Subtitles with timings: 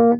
[0.00, 0.14] Eine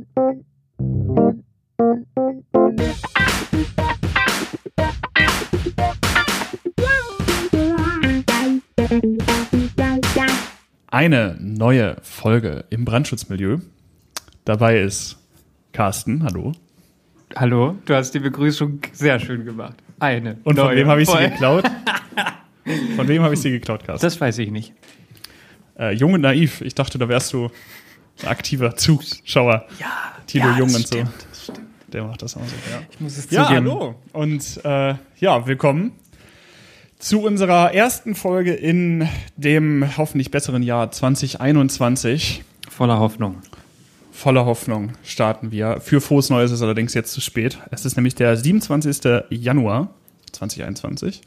[11.38, 13.58] neue Folge im Brandschutzmilieu.
[14.44, 15.16] Dabei ist
[15.72, 16.54] Carsten, hallo.
[17.36, 19.76] Hallo, du hast die Begrüßung sehr schön gemacht.
[20.00, 20.38] Eine.
[20.42, 21.30] Und von wem habe ich sie Folge.
[21.30, 21.64] geklaut?
[22.96, 24.04] Von wem habe ich sie geklaut, Carsten?
[24.04, 24.72] Das weiß ich nicht.
[25.78, 26.62] Äh, jung und naiv.
[26.62, 27.48] Ich dachte, da wärst du
[28.26, 29.66] aktiver Zuschauer.
[29.78, 29.86] Ja,
[30.26, 30.94] Tilo ja, Jung das und so.
[30.96, 31.60] stimmt, das stimmt.
[31.92, 32.54] Der macht das auch so.
[32.70, 33.66] Ja, Ich muss es ja zugeben.
[33.70, 33.94] hallo.
[34.12, 35.92] Und äh, ja, willkommen
[36.98, 42.42] zu unserer ersten Folge in dem hoffentlich besseren Jahr 2021.
[42.68, 43.36] Voller Hoffnung.
[44.12, 45.80] Voller Hoffnung starten wir.
[45.80, 47.58] Für frohes Neues ist allerdings jetzt zu spät.
[47.70, 49.22] Es ist nämlich der 27.
[49.30, 49.90] Januar
[50.32, 51.22] 2021.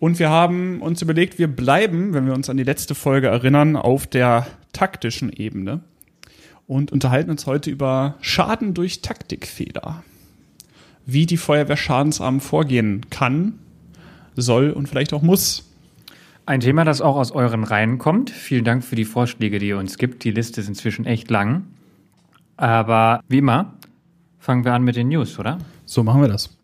[0.00, 3.76] Und wir haben uns überlegt, wir bleiben, wenn wir uns an die letzte Folge erinnern,
[3.76, 5.80] auf der taktischen Ebene
[6.66, 10.02] und unterhalten uns heute über Schaden durch Taktikfehler.
[11.04, 13.58] Wie die Feuerwehr schadensarm vorgehen kann,
[14.34, 15.70] soll und vielleicht auch muss.
[16.44, 18.30] Ein Thema, das auch aus euren Reihen kommt.
[18.30, 20.24] Vielen Dank für die Vorschläge, die ihr uns gibt.
[20.24, 21.66] Die Liste ist inzwischen echt lang.
[22.56, 23.74] Aber wie immer,
[24.38, 25.58] fangen wir an mit den News, oder?
[25.84, 26.56] So machen wir das.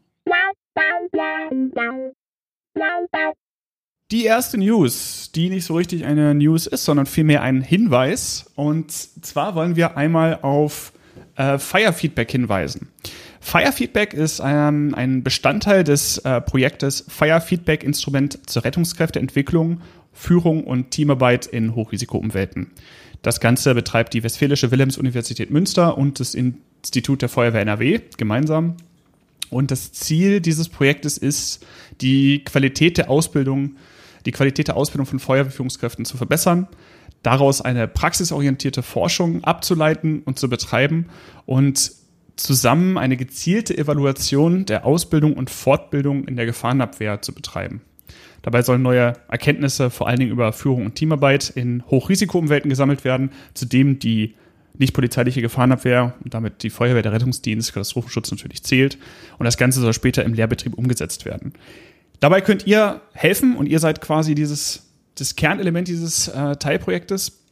[4.13, 8.45] Die erste News, die nicht so richtig eine News ist, sondern vielmehr ein Hinweis.
[8.57, 10.93] Und zwar wollen wir einmal auf
[11.37, 12.89] äh, Fire Feedback hinweisen.
[13.41, 19.81] Fire Feedback ist ein, ein Bestandteil des äh, Projektes Fire Feedback Instrument zur Rettungskräfteentwicklung,
[20.13, 22.71] Führung und Teamarbeit in Hochrisikoumwelten.
[23.23, 28.77] Das Ganze betreibt die Westfälische Wilhelms-Universität Münster und das Institut der Feuerwehr NRW gemeinsam.
[29.49, 31.65] Und das Ziel dieses Projektes ist,
[32.03, 33.77] die Qualität der Ausbildung,
[34.27, 36.69] die Qualität der Ausbildung von Feuerwehrführungskräften zu verbessern,
[37.23, 41.07] daraus eine praxisorientierte Forschung abzuleiten und zu betreiben
[41.47, 41.93] und
[42.37, 47.83] zusammen eine gezielte Evaluation der Ausbildung und Fortbildung in der Gefahrenabwehr zu betreiben.
[48.43, 53.31] Dabei sollen neue Erkenntnisse vor allen Dingen über Führung und Teamarbeit in Hochrisikoumwelten gesammelt werden,
[53.55, 54.35] zudem die
[54.79, 58.99] nicht polizeiliche Gefahrenabwehr und damit die Feuerwehr, der Rettungsdienst, Katastrophenschutz natürlich zählt.
[59.39, 61.53] Und das Ganze soll später im Lehrbetrieb umgesetzt werden.
[62.23, 67.43] Dabei könnt ihr helfen und ihr seid quasi dieses das Kernelement dieses äh, Teilprojektes.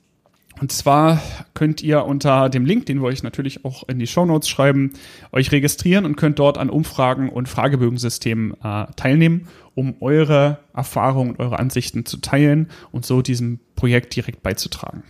[0.60, 1.20] Und zwar
[1.54, 4.92] könnt ihr unter dem Link, den wir euch natürlich auch in die Shownotes schreiben,
[5.32, 11.41] euch registrieren und könnt dort an Umfragen und Fragebögensystemen äh, teilnehmen, um eure Erfahrungen und
[11.41, 15.03] eure Ansichten zu teilen und so diesem Projekt direkt beizutragen.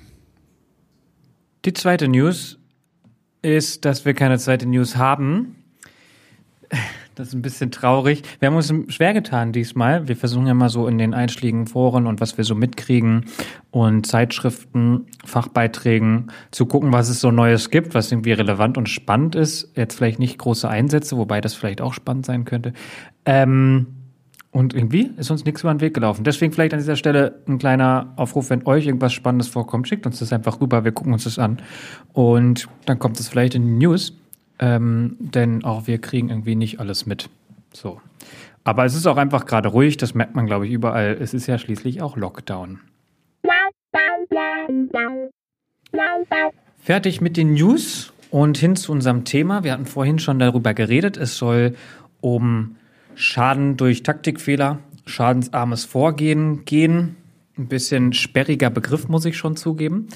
[1.66, 2.58] Die zweite News
[3.42, 5.56] ist, dass wir keine zweite News haben.
[7.20, 8.22] Das ist ein bisschen traurig.
[8.38, 10.08] Wir haben uns schwer getan diesmal.
[10.08, 13.26] Wir versuchen ja mal so in den einschlägigen Foren und was wir so mitkriegen
[13.70, 19.34] und Zeitschriften, Fachbeiträgen zu gucken, was es so Neues gibt, was irgendwie relevant und spannend
[19.34, 19.70] ist.
[19.76, 22.72] Jetzt vielleicht nicht große Einsätze, wobei das vielleicht auch spannend sein könnte.
[23.26, 23.88] Ähm,
[24.50, 26.24] und irgendwie ist uns nichts über den Weg gelaufen.
[26.24, 30.20] Deswegen vielleicht an dieser Stelle ein kleiner Aufruf, wenn euch irgendwas Spannendes vorkommt, schickt uns
[30.20, 31.58] das einfach rüber, wir gucken uns das an.
[32.14, 34.16] Und dann kommt es vielleicht in die News.
[34.60, 37.30] Ähm, denn auch wir kriegen irgendwie nicht alles mit.
[37.72, 38.00] So.
[38.62, 41.16] Aber es ist auch einfach gerade ruhig, das merkt man, glaube ich, überall.
[41.18, 42.78] Es ist ja schließlich auch Lockdown.
[46.78, 49.64] Fertig mit den News und hin zu unserem Thema.
[49.64, 51.16] Wir hatten vorhin schon darüber geredet.
[51.16, 51.74] Es soll
[52.20, 52.76] um
[53.14, 57.16] Schaden durch Taktikfehler, schadensarmes Vorgehen gehen.
[57.58, 60.08] Ein bisschen sperriger Begriff, muss ich schon zugeben.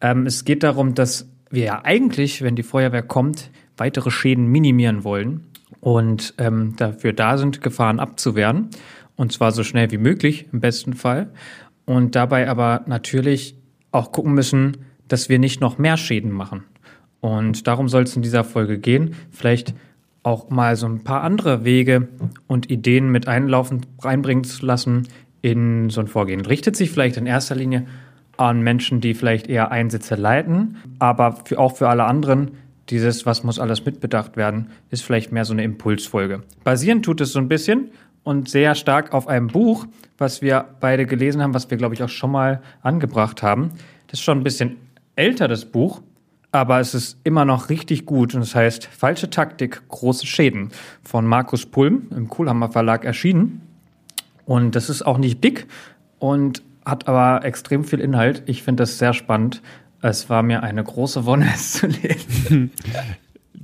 [0.00, 3.50] Ähm, es geht darum, dass wir ja eigentlich, wenn die Feuerwehr kommt,
[3.80, 5.46] weitere Schäden minimieren wollen
[5.80, 8.68] und ähm, dafür da sind, Gefahren abzuwehren.
[9.16, 11.30] Und zwar so schnell wie möglich, im besten Fall.
[11.84, 13.56] Und dabei aber natürlich
[13.90, 16.62] auch gucken müssen, dass wir nicht noch mehr Schäden machen.
[17.20, 19.14] Und darum soll es in dieser Folge gehen.
[19.30, 19.74] Vielleicht
[20.22, 22.08] auch mal so ein paar andere Wege
[22.46, 25.08] und Ideen mit einlaufen, reinbringen zu lassen
[25.42, 26.44] in so ein Vorgehen.
[26.44, 27.86] Richtet sich vielleicht in erster Linie
[28.36, 32.52] an Menschen, die vielleicht eher Einsätze leiten, aber für, auch für alle anderen,
[32.90, 36.42] dieses, was muss alles mitbedacht werden, ist vielleicht mehr so eine Impulsfolge.
[36.64, 37.90] Basierend tut es so ein bisschen
[38.22, 39.86] und sehr stark auf einem Buch,
[40.18, 43.70] was wir beide gelesen haben, was wir, glaube ich, auch schon mal angebracht haben.
[44.08, 44.76] Das ist schon ein bisschen
[45.16, 46.02] älter, das Buch,
[46.52, 50.70] aber es ist immer noch richtig gut und es heißt Falsche Taktik, große Schäden
[51.02, 53.62] von Markus Pulm im Kohlhammer Verlag erschienen.
[54.46, 55.66] Und das ist auch nicht dick
[56.18, 58.42] und hat aber extrem viel Inhalt.
[58.46, 59.62] Ich finde das sehr spannend.
[60.02, 62.70] Es war mir eine große Wonne, es zu lesen.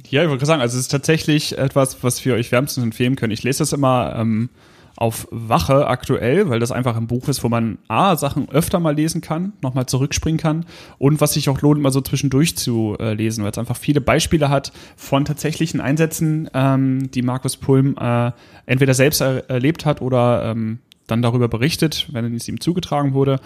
[0.08, 3.32] Ja, ich wollte sagen, also es ist tatsächlich etwas, was wir euch wärmstens empfehlen können.
[3.32, 4.50] Ich lese das immer ähm,
[4.96, 8.94] auf Wache aktuell, weil das einfach ein Buch ist, wo man A, Sachen öfter mal
[8.94, 10.64] lesen kann, nochmal zurückspringen kann
[10.98, 14.00] und was sich auch lohnt, mal so zwischendurch zu äh, lesen, weil es einfach viele
[14.00, 18.32] Beispiele hat von tatsächlichen Einsätzen, ähm, die Markus Pulm äh,
[18.64, 23.40] entweder selbst er erlebt hat oder ähm, dann darüber berichtet, wenn es ihm zugetragen wurde.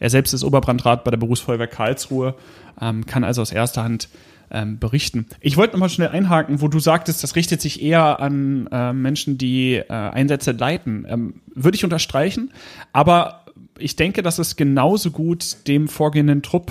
[0.00, 2.34] Er selbst ist Oberbrandrat bei der Berufsfeuerwehr Karlsruhe,
[2.80, 4.08] ähm, kann also aus erster Hand
[4.50, 5.26] ähm, berichten.
[5.40, 9.38] Ich wollte nochmal schnell einhaken, wo du sagtest, das richtet sich eher an äh, Menschen,
[9.38, 11.06] die äh, Einsätze leiten.
[11.08, 12.52] Ähm, Würde ich unterstreichen,
[12.92, 13.44] aber
[13.78, 16.70] ich denke, dass es genauso gut dem vorgehenden Trupp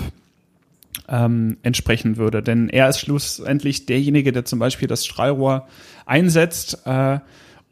[1.08, 2.42] ähm, entsprechen würde.
[2.42, 5.66] Denn er ist schlussendlich derjenige, der zum Beispiel das Strahlrohr
[6.06, 7.18] einsetzt äh,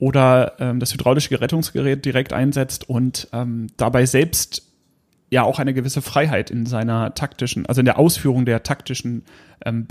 [0.02, 4.68] oder ähm, das hydraulische Rettungsgerät direkt einsetzt und ähm, dabei selbst
[5.30, 9.22] ja auch eine gewisse Freiheit in seiner taktischen, also in der Ausführung der taktischen
[9.64, 9.86] ähm,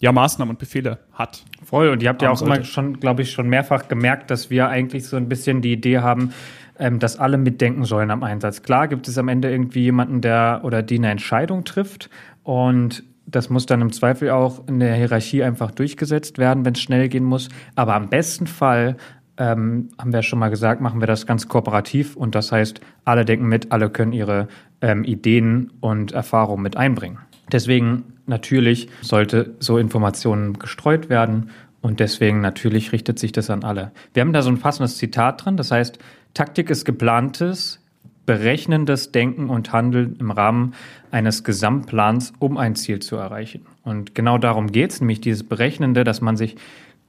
[0.00, 1.44] ja, Maßnahmen und Befehle hat.
[1.62, 4.70] Voll, und ihr habt ja auch immer schon, glaube ich, schon mehrfach gemerkt, dass wir
[4.70, 6.32] eigentlich so ein bisschen die Idee haben,
[6.80, 8.64] ähm, dass alle mitdenken sollen am Einsatz.
[8.64, 12.10] Klar gibt es am Ende irgendwie jemanden, der oder die eine Entscheidung trifft
[12.42, 16.80] und das muss dann im Zweifel auch in der Hierarchie einfach durchgesetzt werden, wenn es
[16.80, 17.48] schnell gehen muss.
[17.74, 18.96] Aber am besten Fall
[19.38, 23.24] ähm, haben wir schon mal gesagt, machen wir das ganz kooperativ und das heißt, alle
[23.24, 24.48] denken mit, alle können ihre
[24.80, 27.18] ähm, Ideen und Erfahrungen mit einbringen.
[27.50, 31.50] Deswegen natürlich sollte so Informationen gestreut werden
[31.80, 33.92] und deswegen natürlich richtet sich das an alle.
[34.12, 35.98] Wir haben da so ein passendes Zitat drin, das heißt,
[36.34, 37.80] Taktik ist geplantes,
[38.26, 40.74] berechnendes Denken und Handeln im Rahmen
[41.10, 43.64] eines Gesamtplans, um ein Ziel zu erreichen.
[43.84, 46.56] Und genau darum geht es, nämlich dieses Berechnende, dass man sich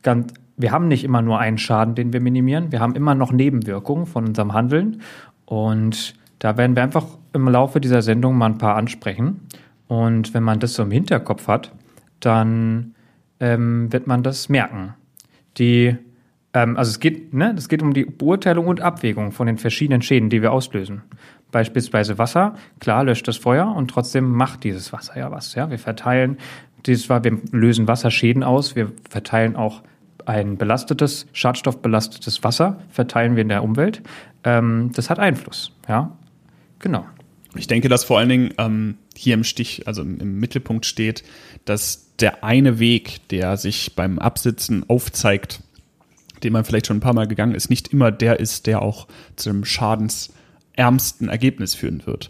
[0.02, 2.74] ganz wir haben nicht immer nur einen Schaden, den wir minimieren.
[2.74, 5.02] Wir haben immer noch Nebenwirkungen von unserem Handeln.
[5.46, 9.40] Und da werden wir einfach im Laufe dieser Sendung mal ein paar ansprechen.
[9.88, 11.72] Und wenn man das so im Hinterkopf hat,
[12.20, 12.94] dann
[13.40, 14.96] ähm, wird man das merken.
[15.58, 15.96] Die,
[16.54, 20.02] ähm, also es geht, ne, es geht um die Beurteilung und Abwägung von den verschiedenen
[20.02, 21.04] Schäden, die wir auslösen.
[21.54, 25.56] Beispielsweise Wasser, klar löscht das Feuer und trotzdem macht dieses Wasser ja was.
[25.56, 26.38] Ja, wir verteilen
[26.86, 27.22] dieses wir
[27.52, 29.82] lösen Wasserschäden aus, wir verteilen auch
[30.30, 34.04] ein belastetes, schadstoffbelastetes Wasser verteilen wir in der Umwelt.
[34.44, 36.16] Ähm, das hat Einfluss, ja.
[36.78, 37.06] Genau.
[37.56, 41.24] Ich denke, dass vor allen Dingen ähm, hier im Stich, also im Mittelpunkt steht,
[41.66, 45.62] dass der eine Weg, der sich beim Absitzen aufzeigt,
[46.44, 49.08] den man vielleicht schon ein paar Mal gegangen ist, nicht immer der ist, der auch
[49.36, 52.30] zum schadensärmsten Ergebnis führen wird.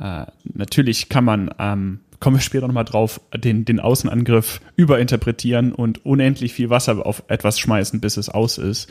[0.00, 6.06] Äh, natürlich kann man ähm, kommen wir später nochmal drauf, den, den Außenangriff überinterpretieren und
[6.06, 8.88] unendlich viel Wasser auf etwas schmeißen, bis es aus ist.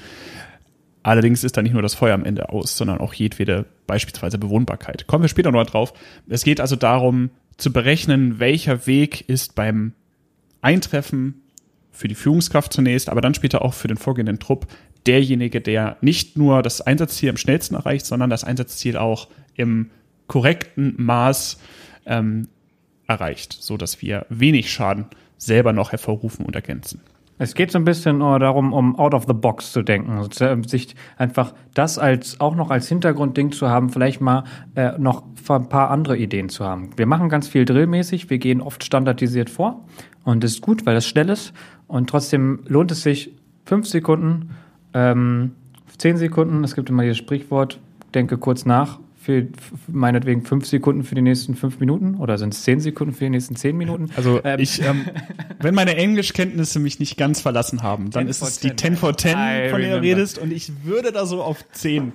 [1.01, 5.07] Allerdings ist da nicht nur das Feuer am Ende aus, sondern auch jedwede beispielsweise Bewohnbarkeit.
[5.07, 5.93] Kommen wir später nochmal drauf.
[6.27, 9.93] Es geht also darum, zu berechnen, welcher Weg ist beim
[10.61, 11.41] Eintreffen
[11.89, 14.67] für die Führungskraft zunächst, aber dann später auch für den vorgehenden Trupp
[15.05, 19.89] derjenige, der nicht nur das Einsatzziel am schnellsten erreicht, sondern das Einsatzziel auch im
[20.27, 21.59] korrekten Maß
[22.05, 22.49] ähm,
[23.11, 25.05] erreicht, so dass wir wenig Schaden
[25.37, 27.01] selber noch hervorrufen und ergänzen.
[27.37, 30.29] Es geht so ein bisschen darum, um out of the box zu denken,
[30.67, 34.43] sich einfach das als auch noch als Hintergrundding zu haben, vielleicht mal
[34.75, 36.91] äh, noch ein paar andere Ideen zu haben.
[36.97, 39.83] Wir machen ganz viel drillmäßig, wir gehen oft standardisiert vor
[40.23, 41.51] und das ist gut, weil das schnell ist
[41.87, 43.33] und trotzdem lohnt es sich
[43.65, 44.51] fünf Sekunden,
[44.93, 45.53] ähm,
[45.97, 46.63] zehn Sekunden.
[46.63, 47.79] Es gibt immer dieses Sprichwort:
[48.13, 49.47] Denke kurz nach, für
[49.87, 53.29] meinetwegen fünf Sekunden für die nächsten fünf Minuten oder sind es zehn Sekunden für die
[53.29, 54.09] nächsten zehn Minuten?
[54.15, 54.59] Also ähm.
[54.59, 55.05] ich, ähm,
[55.59, 59.69] wenn meine Englischkenntnisse mich nicht ganz verlassen haben, dann ist es die 10 for 10,
[59.69, 62.13] von der du redest und ich würde da so auf zehn,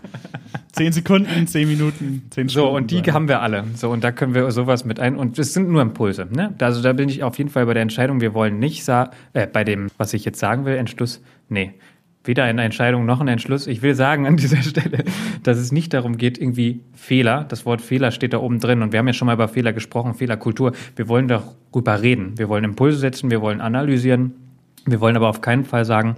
[0.73, 2.69] zehn Sekunden, zehn Minuten, zehn Stunden.
[2.69, 3.15] So, und die sein.
[3.15, 3.65] haben wir alle.
[3.77, 6.55] So, und da können wir sowas mit ein, und es sind nur Impulse, ne?
[6.61, 9.63] Also da bin ich auf jeden Fall bei der Entscheidung, wir wollen nicht äh, bei
[9.63, 11.75] dem, was ich jetzt sagen will, Entschluss, nee
[12.27, 13.67] weder eine Entscheidung noch ein Entschluss.
[13.67, 15.05] Ich will sagen an dieser Stelle,
[15.43, 18.93] dass es nicht darum geht, irgendwie Fehler, das Wort Fehler steht da oben drin und
[18.93, 20.73] wir haben ja schon mal über Fehler gesprochen, Fehlerkultur.
[20.95, 22.39] Wir wollen darüber reden.
[22.39, 24.33] Wir wollen Impulse setzen, wir wollen analysieren.
[24.87, 26.17] Wir wollen aber auf keinen Fall sagen,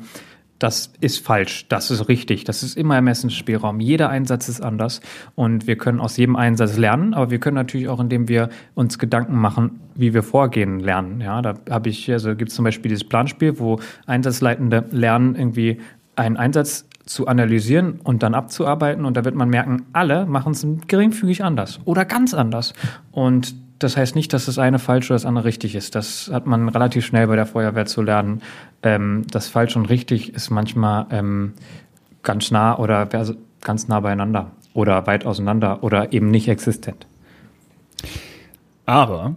[0.59, 3.79] das ist falsch, das ist richtig, das ist immer Ermessensspielraum.
[3.81, 5.01] Jeder Einsatz ist anders
[5.37, 8.99] und wir können aus jedem Einsatz lernen, aber wir können natürlich auch, indem wir uns
[8.99, 11.21] Gedanken machen, wie wir vorgehen, lernen.
[11.21, 15.81] Ja, da habe ich, also gibt es zum Beispiel dieses Planspiel, wo Einsatzleitende lernen, irgendwie
[16.19, 19.05] einen Einsatz zu analysieren und dann abzuarbeiten.
[19.05, 22.75] Und da wird man merken, alle machen es geringfügig anders oder ganz anders.
[23.13, 25.95] Und das heißt nicht, dass das eine falsch oder das andere richtig ist.
[25.95, 28.43] Das hat man relativ schnell bei der Feuerwehr zu lernen.
[28.83, 31.55] Ähm, das falsch und richtig ist manchmal ähm,
[32.23, 33.07] ganz nah oder
[33.61, 37.07] ganz nah beieinander oder weit auseinander oder eben nicht existent.
[38.87, 39.37] Aber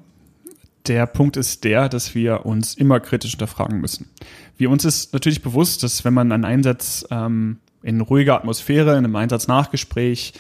[0.88, 4.10] der Punkt ist der, dass wir uns immer kritisch hinterfragen müssen.
[4.58, 9.06] Wir uns ist natürlich bewusst, dass wenn man einen Einsatz ähm, in ruhiger Atmosphäre, in
[9.06, 10.34] einem Einsatznachgespräch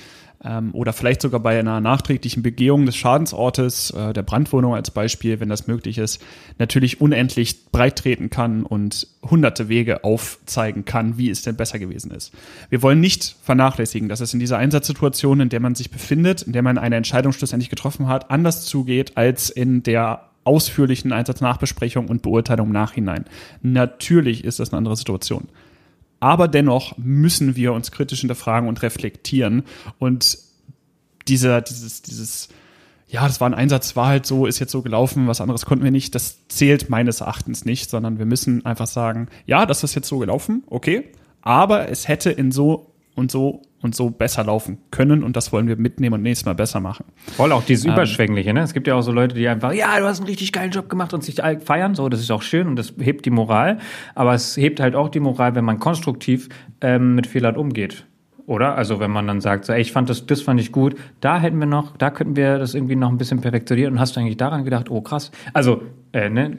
[0.43, 5.39] ähm, oder vielleicht sogar bei einer nachträglichen Begehung des Schadensortes, äh, der Brandwohnung als Beispiel,
[5.39, 6.21] wenn das möglich ist,
[6.57, 12.12] natürlich unendlich breit treten kann und hunderte Wege aufzeigen kann, wie es denn besser gewesen
[12.12, 12.31] ist.
[12.69, 16.53] Wir wollen nicht vernachlässigen, dass es in dieser Einsatzsituation, in der man sich befindet, in
[16.53, 22.21] der man eine Entscheidung schlussendlich getroffen hat, anders zugeht als in der ausführlichen Einsatznachbesprechung und
[22.21, 23.25] Beurteilung im Nachhinein.
[23.62, 25.48] Natürlich ist das eine andere Situation.
[26.19, 29.63] Aber dennoch müssen wir uns kritisch hinterfragen und reflektieren.
[29.98, 30.38] Und
[31.27, 32.50] dieser, dieses, dieses,
[33.07, 35.83] ja, das war ein Einsatz, war halt so, ist jetzt so gelaufen, was anderes konnten
[35.83, 36.13] wir nicht.
[36.15, 40.19] Das zählt meines Erachtens nicht, sondern wir müssen einfach sagen, ja, das ist jetzt so
[40.19, 45.35] gelaufen, okay, aber es hätte in so und so und so besser laufen können und
[45.35, 47.05] das wollen wir mitnehmen und nächstes Mal besser machen.
[47.35, 48.61] Voll auch dieses ähm, Überschwängliche, ne?
[48.61, 50.87] Es gibt ja auch so Leute, die einfach, ja, du hast einen richtig geilen Job
[50.89, 53.79] gemacht und sich feiern, so, das ist auch schön und das hebt die Moral,
[54.13, 56.49] aber es hebt halt auch die Moral, wenn man konstruktiv
[56.81, 58.05] ähm, mit Fehlern umgeht.
[58.45, 58.75] Oder?
[58.75, 61.39] Also wenn man dann sagt, so, ey, ich fand das, das fand ich gut, da
[61.39, 64.19] hätten wir noch, da könnten wir das irgendwie noch ein bisschen perfektionieren und hast du
[64.19, 65.31] eigentlich daran gedacht, oh krass.
[65.53, 66.57] Also, äh, ne,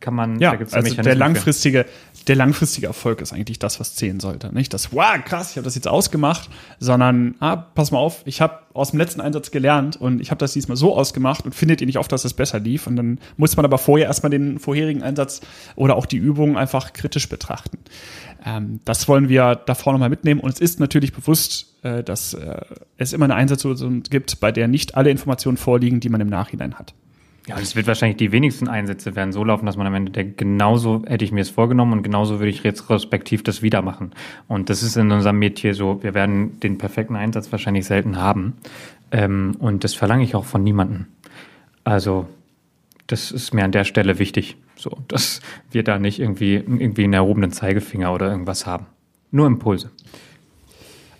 [0.00, 1.86] kann man, ja, da also der langfristige,
[2.26, 4.54] der langfristige Erfolg ist eigentlich das, was zählen sollte.
[4.54, 6.48] Nicht das, wow, krass, ich habe das jetzt ausgemacht,
[6.78, 10.38] sondern, ah, pass mal auf, ich habe aus dem letzten Einsatz gelernt und ich habe
[10.38, 12.86] das diesmal so ausgemacht und findet ihr nicht oft, dass es besser lief.
[12.86, 15.40] Und dann muss man aber vorher erstmal den vorherigen Einsatz
[15.76, 17.78] oder auch die Übung einfach kritisch betrachten.
[18.44, 20.40] Ähm, das wollen wir davor nochmal mitnehmen.
[20.40, 22.60] Und es ist natürlich bewusst, äh, dass äh,
[22.98, 26.74] es immer eine Einsatzsituation gibt, bei der nicht alle Informationen vorliegen, die man im Nachhinein
[26.74, 26.94] hat.
[27.46, 30.38] Ja, es wird wahrscheinlich die wenigsten Einsätze werden so laufen, dass man am Ende denkt,
[30.38, 34.12] genauso hätte ich mir es vorgenommen und genauso würde ich retrospektiv das wieder machen.
[34.48, 38.54] Und das ist in unserem Metier so, wir werden den perfekten Einsatz wahrscheinlich selten haben.
[39.10, 41.06] Ähm, und das verlange ich auch von niemandem.
[41.84, 42.26] Also,
[43.08, 47.12] das ist mir an der Stelle wichtig, so, dass wir da nicht irgendwie, irgendwie einen
[47.12, 48.86] erhobenen Zeigefinger oder irgendwas haben.
[49.30, 49.90] Nur Impulse.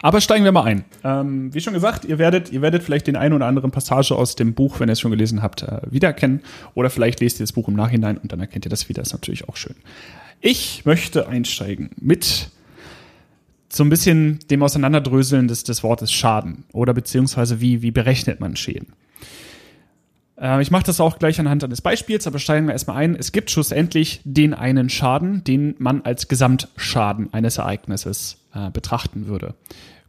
[0.04, 0.84] Aber steigen wir mal ein.
[1.02, 4.36] Ähm, wie schon gesagt, ihr werdet, ihr werdet vielleicht den einen oder anderen Passage aus
[4.36, 6.42] dem Buch, wenn ihr es schon gelesen habt, äh, wiedererkennen.
[6.74, 9.00] Oder vielleicht lest ihr das Buch im Nachhinein und dann erkennt ihr das wieder.
[9.00, 9.76] ist natürlich auch schön.
[10.42, 12.50] Ich möchte einsteigen mit
[13.70, 18.56] so ein bisschen dem Auseinanderdröseln des, des Wortes Schaden oder beziehungsweise wie, wie berechnet man
[18.56, 18.92] Schäden.
[20.38, 23.16] Äh, ich mache das auch gleich anhand eines Beispiels, aber steigen wir erstmal ein.
[23.16, 29.54] Es gibt schlussendlich den einen Schaden, den man als Gesamtschaden eines Ereignisses äh, betrachten würde.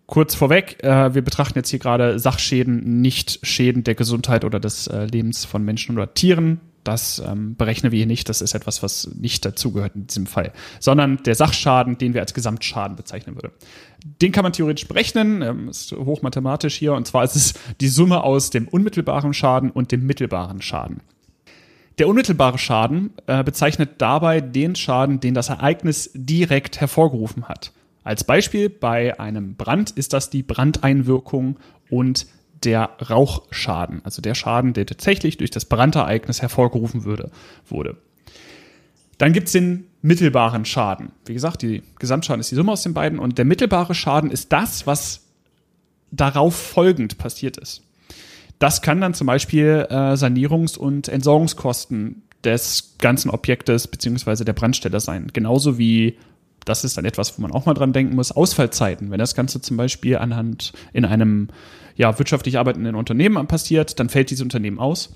[0.08, 4.88] Kurz vorweg, äh, wir betrachten jetzt hier gerade Sachschäden, nicht Schäden der Gesundheit oder des
[4.88, 6.62] äh, Lebens von Menschen oder Tieren.
[6.84, 8.30] Das ähm, berechnen wir hier nicht.
[8.30, 10.54] Das ist etwas, was nicht dazugehört in diesem Fall.
[10.80, 13.52] Sondern der Sachschaden, den wir als Gesamtschaden bezeichnen würden.
[14.22, 16.94] Den kann man theoretisch berechnen, ähm, ist hochmathematisch hier.
[16.94, 21.02] Und zwar ist es die Summe aus dem unmittelbaren Schaden und dem mittelbaren Schaden.
[21.98, 27.72] Der unmittelbare Schaden äh, bezeichnet dabei den Schaden, den das Ereignis direkt hervorgerufen hat.
[28.06, 31.58] Als Beispiel bei einem Brand ist das die Brandeinwirkung
[31.90, 32.28] und
[32.64, 37.32] der Rauchschaden, also der Schaden, der tatsächlich durch das Brandereignis hervorgerufen würde,
[37.68, 37.98] wurde.
[39.18, 41.14] Dann gibt es den mittelbaren Schaden.
[41.26, 44.54] Wie gesagt, die Gesamtschaden ist die Summe aus den beiden und der mittelbare Schaden ist
[44.54, 45.22] das, was
[46.12, 47.82] darauf folgend passiert ist.
[48.60, 55.00] Das kann dann zum Beispiel äh, Sanierungs- und Entsorgungskosten des ganzen Objektes beziehungsweise der Brandstelle
[55.00, 55.32] sein.
[55.34, 56.20] Genauso wie
[56.66, 59.12] das ist dann etwas, wo man auch mal dran denken muss, Ausfallzeiten.
[59.12, 61.50] Wenn das Ganze zum Beispiel anhand in einem
[61.96, 65.16] ja, wirtschaftlich arbeitenden Unternehmen passiert, dann fällt dieses Unternehmen aus.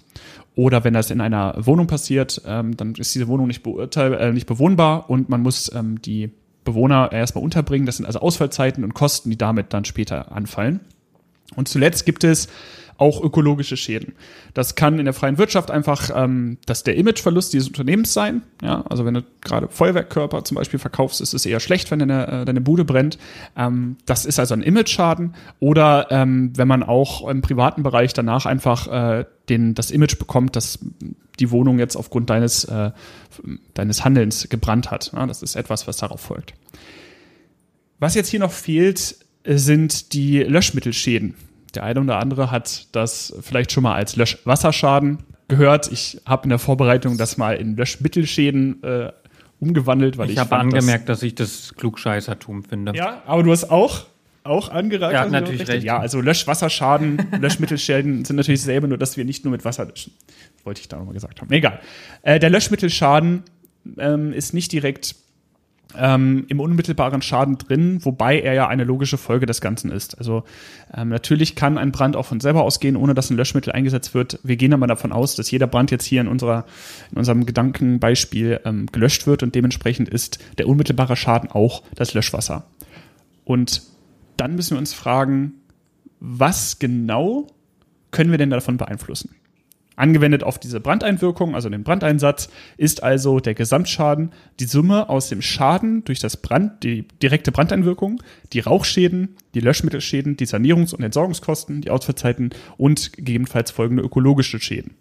[0.56, 4.32] Oder wenn das in einer Wohnung passiert, ähm, dann ist diese Wohnung nicht, beurteil äh,
[4.32, 6.32] nicht bewohnbar und man muss ähm, die
[6.64, 7.86] Bewohner erstmal unterbringen.
[7.86, 10.80] Das sind also Ausfallzeiten und Kosten, die damit dann später anfallen.
[11.56, 12.48] Und zuletzt gibt es
[13.00, 14.14] auch ökologische Schäden.
[14.54, 18.44] Das kann in der freien Wirtschaft einfach ähm, das der Imageverlust dieses Unternehmens sein.
[18.62, 22.28] Ja, also wenn du gerade Feuerwerkkörper zum Beispiel verkaufst, ist es eher schlecht, wenn deine,
[22.28, 23.18] äh, deine Bude brennt.
[23.56, 25.36] Ähm, das ist also ein Image-Schaden.
[25.60, 30.56] Oder ähm, wenn man auch im privaten Bereich danach einfach äh, den, das Image bekommt,
[30.56, 30.80] dass
[31.40, 32.92] die Wohnung jetzt aufgrund deines, äh,
[33.74, 35.12] deines Handelns gebrannt hat.
[35.14, 36.54] Ja, das ist etwas, was darauf folgt.
[38.00, 39.16] Was jetzt hier noch fehlt,
[39.46, 41.36] sind die Löschmittelschäden.
[41.76, 45.92] Der eine oder andere hat das vielleicht schon mal als Löschwasserschaden gehört.
[45.92, 49.12] Ich habe in der Vorbereitung das mal in Löschmittelschäden äh,
[49.60, 50.34] umgewandelt, weil ich.
[50.34, 52.94] Ich habe angemerkt, das, dass ich das Klugscheißertum finde.
[52.96, 54.06] Ja, aber du hast auch
[54.44, 55.14] auch angeragt.
[55.14, 55.84] Ja, natürlich recht.
[55.84, 60.14] Ja, also Löschwasserschaden, Löschmittelschäden sind natürlich dasselbe, nur dass wir nicht nur mit Wasser löschen.
[60.64, 61.52] wollte ich da nochmal gesagt haben.
[61.52, 61.80] Egal.
[62.24, 63.44] Äh, der Löschmittelschaden
[63.98, 65.16] ähm, ist nicht direkt
[65.98, 70.18] ähm, im unmittelbaren Schaden drin, wobei er ja eine logische Folge des Ganzen ist.
[70.18, 70.44] Also
[70.94, 74.40] ähm, natürlich kann ein Brand auch von selber ausgehen, ohne dass ein Löschmittel eingesetzt wird.
[74.44, 76.66] Wir gehen aber davon aus, dass jeder Brand jetzt hier in, unserer,
[77.12, 82.66] in unserem Gedankenbeispiel ähm, gelöscht wird und dementsprechend ist der unmittelbare Schaden auch das Löschwasser.
[83.44, 83.82] Und
[84.38, 85.54] dann müssen wir uns fragen,
[86.20, 87.48] was genau
[88.12, 89.36] können wir denn davon beeinflussen?
[90.00, 95.42] Angewendet auf diese Brandeinwirkung, also den Brandeinsatz, ist also der Gesamtschaden die Summe aus dem
[95.42, 101.82] Schaden durch das Brand, die direkte Brandeinwirkung, die Rauchschäden, die Löschmittelschäden, die Sanierungs- und Entsorgungskosten,
[101.82, 104.96] die Ausfallzeiten und gegebenenfalls folgende ökologische Schäden.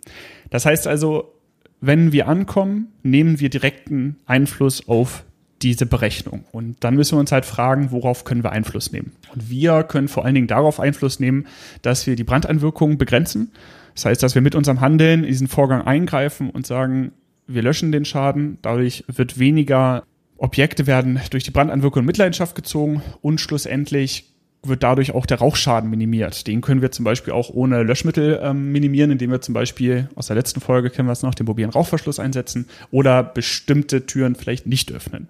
[0.51, 1.33] Das heißt also,
[1.81, 5.25] wenn wir ankommen, nehmen wir direkten Einfluss auf
[5.63, 6.45] diese Berechnung.
[6.53, 9.13] Und dann müssen wir uns halt fragen, worauf können wir Einfluss nehmen?
[9.35, 11.47] Und wir können vor allen Dingen darauf Einfluss nehmen,
[11.83, 13.51] dass wir die Brandeinwirkungen begrenzen
[13.99, 17.11] das heißt, dass wir mit unserem Handeln in diesen Vorgang eingreifen und sagen,
[17.49, 20.05] wir löschen den Schaden, dadurch wird weniger
[20.37, 25.91] Objekte werden durch die Brandanwirkung in Mitleidenschaft gezogen und schlussendlich wird dadurch auch der Rauchschaden
[25.91, 26.47] minimiert.
[26.47, 30.29] Den können wir zum Beispiel auch ohne Löschmittel ähm, minimieren, indem wir zum Beispiel aus
[30.29, 34.69] der letzten Folge kennen wir es noch, den mobilen Rauchverschluss einsetzen oder bestimmte Türen vielleicht
[34.69, 35.27] nicht öffnen.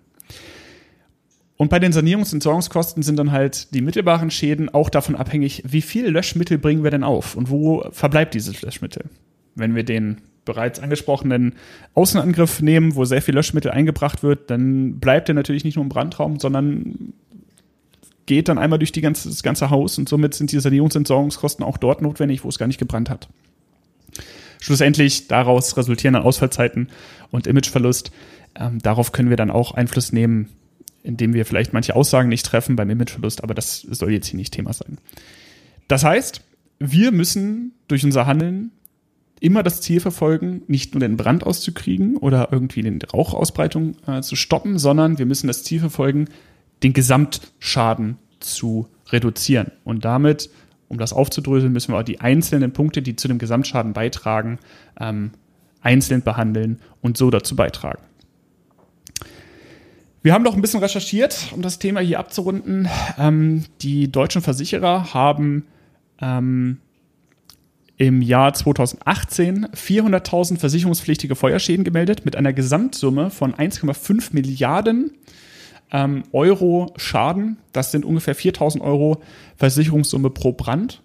[1.59, 5.65] Und bei den Sanierungs- und Entsorgungskosten sind dann halt die mittelbaren Schäden auch davon abhängig,
[5.67, 9.07] wie viel Löschmittel bringen wir denn auf und wo verbleibt dieses Löschmittel.
[9.57, 11.57] Wenn wir den bereits angesprochenen
[11.95, 15.89] Außenangriff nehmen, wo sehr viel Löschmittel eingebracht wird, dann bleibt er natürlich nicht nur im
[15.89, 17.13] Brandraum, sondern
[18.27, 20.99] geht dann einmal durch die ganze, das ganze Haus und somit sind die Sanierungs- und
[20.99, 23.29] Entsorgungskosten auch dort notwendig, wo es gar nicht gebrannt hat.
[24.61, 26.89] Schlussendlich daraus resultieren dann Ausfallzeiten
[27.33, 28.13] und Imageverlust.
[28.55, 30.51] Ähm, darauf können wir dann auch Einfluss nehmen,
[31.03, 34.53] indem wir vielleicht manche Aussagen nicht treffen beim Imageverlust, aber das soll jetzt hier nicht
[34.53, 34.99] Thema sein.
[35.87, 36.43] Das heißt,
[36.79, 38.71] wir müssen durch unser Handeln
[39.41, 44.37] immer das Ziel verfolgen, nicht nur den Brand auszukriegen oder irgendwie die Rauchausbreitung äh, zu
[44.37, 46.27] stoppen, sondern wir müssen das Ziel verfolgen,
[46.83, 49.73] den Gesamtschaden zu reduzieren.
[49.85, 50.51] Und damit,
[50.89, 54.59] um das aufzudröseln, müssen wir auch die einzelnen Punkte, die zu dem Gesamtschaden beitragen,
[55.01, 55.31] ähm,
[55.81, 58.03] einzeln behandeln und so dazu beitragen.
[60.29, 62.87] Wir haben noch ein bisschen recherchiert, um das Thema hier abzurunden.
[63.17, 65.65] Ähm, die deutschen Versicherer haben
[66.21, 66.81] ähm,
[67.97, 75.13] im Jahr 2018 400.000 versicherungspflichtige Feuerschäden gemeldet mit einer Gesamtsumme von 1,5 Milliarden
[75.93, 77.57] ähm, Euro Schaden.
[77.73, 79.23] Das sind ungefähr 4.000 Euro
[79.57, 81.01] Versicherungssumme pro Brand.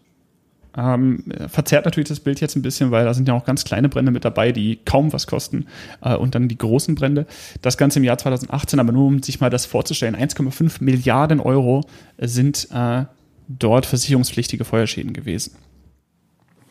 [0.75, 3.89] Ähm, verzerrt natürlich das Bild jetzt ein bisschen, weil da sind ja auch ganz kleine
[3.89, 5.67] Brände mit dabei, die kaum was kosten
[6.01, 7.27] äh, und dann die großen Brände.
[7.62, 11.81] Das Ganze im Jahr 2018, aber nur um sich mal das vorzustellen, 1,5 Milliarden Euro
[12.17, 13.05] sind äh,
[13.47, 15.55] dort versicherungspflichtige Feuerschäden gewesen.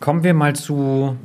[0.00, 1.16] Kommen wir mal zu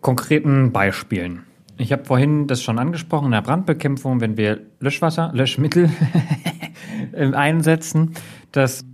[0.00, 1.44] konkreten Beispielen.
[1.76, 5.88] Ich habe vorhin das schon angesprochen, in der Brandbekämpfung, wenn wir Löschwasser, Löschmittel
[7.16, 8.14] einsetzen,
[8.50, 8.84] dass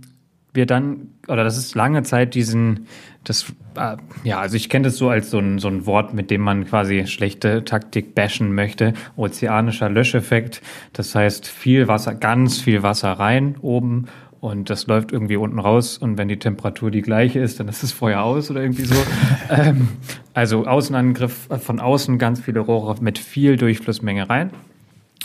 [0.55, 2.87] wir dann, oder das ist lange Zeit diesen,
[3.23, 6.31] das, äh, ja, also ich kenne das so als so ein, so ein Wort, mit
[6.31, 8.93] dem man quasi schlechte Taktik bashen möchte.
[9.15, 10.61] Ozeanischer Löscheffekt.
[10.93, 14.05] Das heißt, viel Wasser, ganz viel Wasser rein oben
[14.45, 17.81] und das läuft irgendwie unten raus und wenn die Temperatur die gleiche ist, dann ist
[17.81, 18.95] das Feuer aus oder irgendwie so.
[19.49, 19.87] ähm,
[20.35, 24.51] also Außenangriff von außen, ganz viele Rohre mit viel Durchflussmenge rein.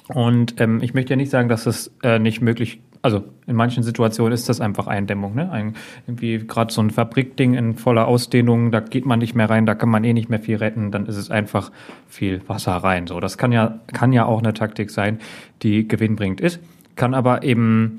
[0.08, 3.82] Und ähm, ich möchte ja nicht sagen, dass das äh, nicht möglich also in manchen
[3.82, 5.34] Situationen ist das einfach Eindämmung.
[5.34, 5.50] Ne?
[5.50, 5.74] Ein,
[6.06, 9.74] irgendwie gerade so ein Fabrikding in voller Ausdehnung, da geht man nicht mehr rein, da
[9.74, 11.70] kann man eh nicht mehr viel retten, dann ist es einfach
[12.08, 13.06] viel Wasser rein.
[13.06, 15.18] So, das kann ja, kann ja auch eine Taktik sein,
[15.62, 16.60] die gewinnbringend ist,
[16.96, 17.98] kann aber eben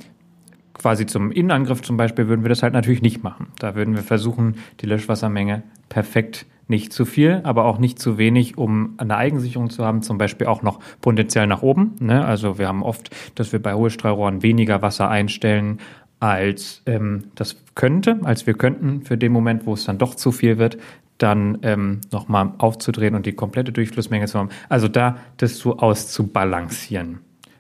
[0.74, 3.48] quasi zum Innenangriff zum Beispiel würden wir das halt natürlich nicht machen.
[3.60, 8.58] Da würden wir versuchen, die Löschwassermenge perfekt nicht zu viel, aber auch nicht zu wenig,
[8.58, 11.96] um eine Eigensicherung zu haben, zum Beispiel auch noch Potenzial nach oben.
[12.00, 12.26] Ne?
[12.26, 15.80] Also wir haben oft, dass wir bei Hohlstrahlrohren weniger Wasser einstellen,
[16.20, 20.32] als ähm, das könnte, als wir könnten für den Moment, wo es dann doch zu
[20.32, 20.78] viel wird,
[21.18, 24.50] dann ähm, nochmal aufzudrehen und die komplette Durchflussmenge zu haben.
[24.70, 27.20] Also da das so auszubalancieren.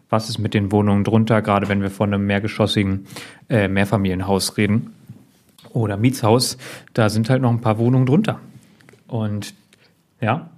[0.09, 3.05] Was ist mit den Wohnungen drunter, gerade wenn wir von einem mehrgeschossigen
[3.49, 4.93] äh, Mehrfamilienhaus reden
[5.73, 6.57] oder Mietshaus,
[6.93, 8.39] da sind halt noch ein paar Wohnungen drunter.
[9.11, 9.53] Und
[10.21, 10.49] ja.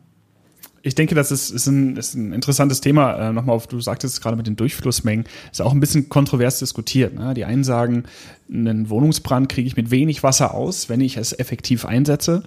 [0.83, 3.29] Ich denke, das ist, ist, ein, ist ein interessantes Thema.
[3.29, 6.59] Äh, Nochmal auf, du sagtest es gerade mit den Durchflussmengen, ist auch ein bisschen kontrovers
[6.59, 7.15] diskutiert.
[7.15, 7.33] Ne?
[7.33, 8.03] Die einen sagen,
[8.51, 12.43] einen Wohnungsbrand kriege ich mit wenig Wasser aus, wenn ich es effektiv einsetze.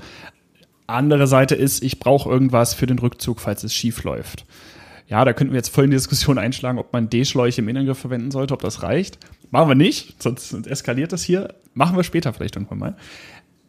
[0.86, 4.44] Andere Seite ist, ich brauche irgendwas für den Rückzug, falls es schief läuft.
[5.08, 7.98] Ja, da könnten wir jetzt voll in die Diskussion einschlagen, ob man D-Schläuche im Innengriff
[7.98, 9.18] verwenden sollte, ob das reicht.
[9.50, 11.54] Machen wir nicht, sonst eskaliert das hier.
[11.74, 12.96] Machen wir später vielleicht irgendwann mal.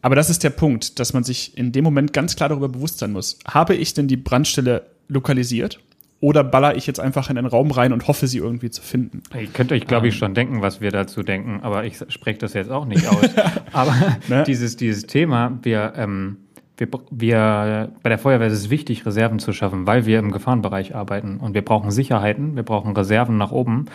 [0.02, 2.98] Aber das ist der Punkt, dass man sich in dem Moment ganz klar darüber bewusst
[2.98, 3.38] sein muss.
[3.46, 5.80] Habe ich denn die Brandstelle lokalisiert?
[6.20, 9.22] Oder baller ich jetzt einfach in den Raum rein und hoffe, sie irgendwie zu finden?
[9.38, 10.18] Ihr könnt euch, glaube ich, ähm.
[10.18, 13.22] schon denken, was wir dazu denken, aber ich spreche das jetzt auch nicht aus.
[13.72, 13.94] aber
[14.26, 14.42] ne?
[14.44, 16.38] dieses, dieses Thema, wir, ähm,
[16.76, 20.96] wir, wir, bei der Feuerwehr ist es wichtig, Reserven zu schaffen, weil wir im Gefahrenbereich
[20.96, 23.86] arbeiten und wir brauchen Sicherheiten, wir brauchen Reserven nach oben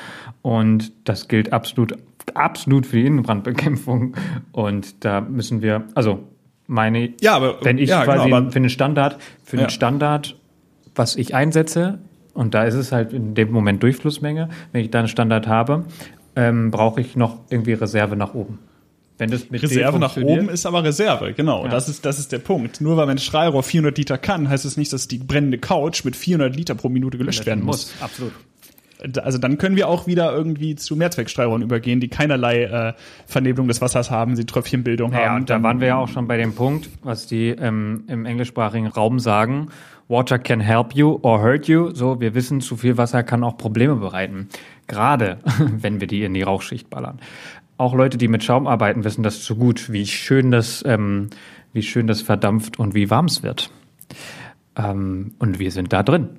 [0.42, 1.98] und das gilt absolut
[2.36, 4.16] absolut für die Innenbrandbekämpfung.
[4.52, 6.24] Und da müssen wir, also
[6.68, 9.70] meine, Ja, aber- wenn ich ja, quasi genau, für einen Standard, für einen Ja.
[9.70, 10.36] Standard,
[10.96, 12.00] was ich einsetze,
[12.34, 15.86] und da ist es halt in dem Moment Durchflussmenge, wenn ich da einen Standard habe,
[16.36, 18.60] ähm, brauche ich noch irgendwie Reserve nach oben.
[19.20, 21.64] Wenn das mit Reserve nach oben ist aber Reserve, genau.
[21.66, 21.70] Ja.
[21.70, 22.82] Das, ist, das ist der Punkt.
[22.82, 26.16] Nur weil mein Strahlrohr 400 Liter kann, heißt es nicht, dass die brennende Couch mit
[26.16, 27.94] 400 Liter pro Minute gelöscht werden muss.
[28.02, 28.32] Absolut.
[29.22, 32.94] Also dann können wir auch wieder irgendwie zu Mehrzweckstrahlrohren übergehen, die keinerlei äh,
[33.26, 35.42] Vernebelung des Wassers haben, sie Tröpfchenbildung Ja, haben.
[35.42, 38.88] und da waren wir ja auch schon bei dem Punkt, was die ähm, im englischsprachigen
[38.88, 39.68] Raum sagen.
[40.08, 41.92] Water can help you or hurt you.
[41.94, 44.48] So, wir wissen, zu viel Wasser kann auch Probleme bereiten.
[44.88, 45.40] Gerade
[45.80, 47.20] wenn wir die in die Rauchschicht ballern.
[47.78, 51.30] Auch Leute, die mit Schaum arbeiten, wissen das zu gut, wie schön das, ähm,
[51.74, 53.72] wie schön das verdampft und wie warm es wird.
[54.78, 56.30] Ähm, und wir sind da drin.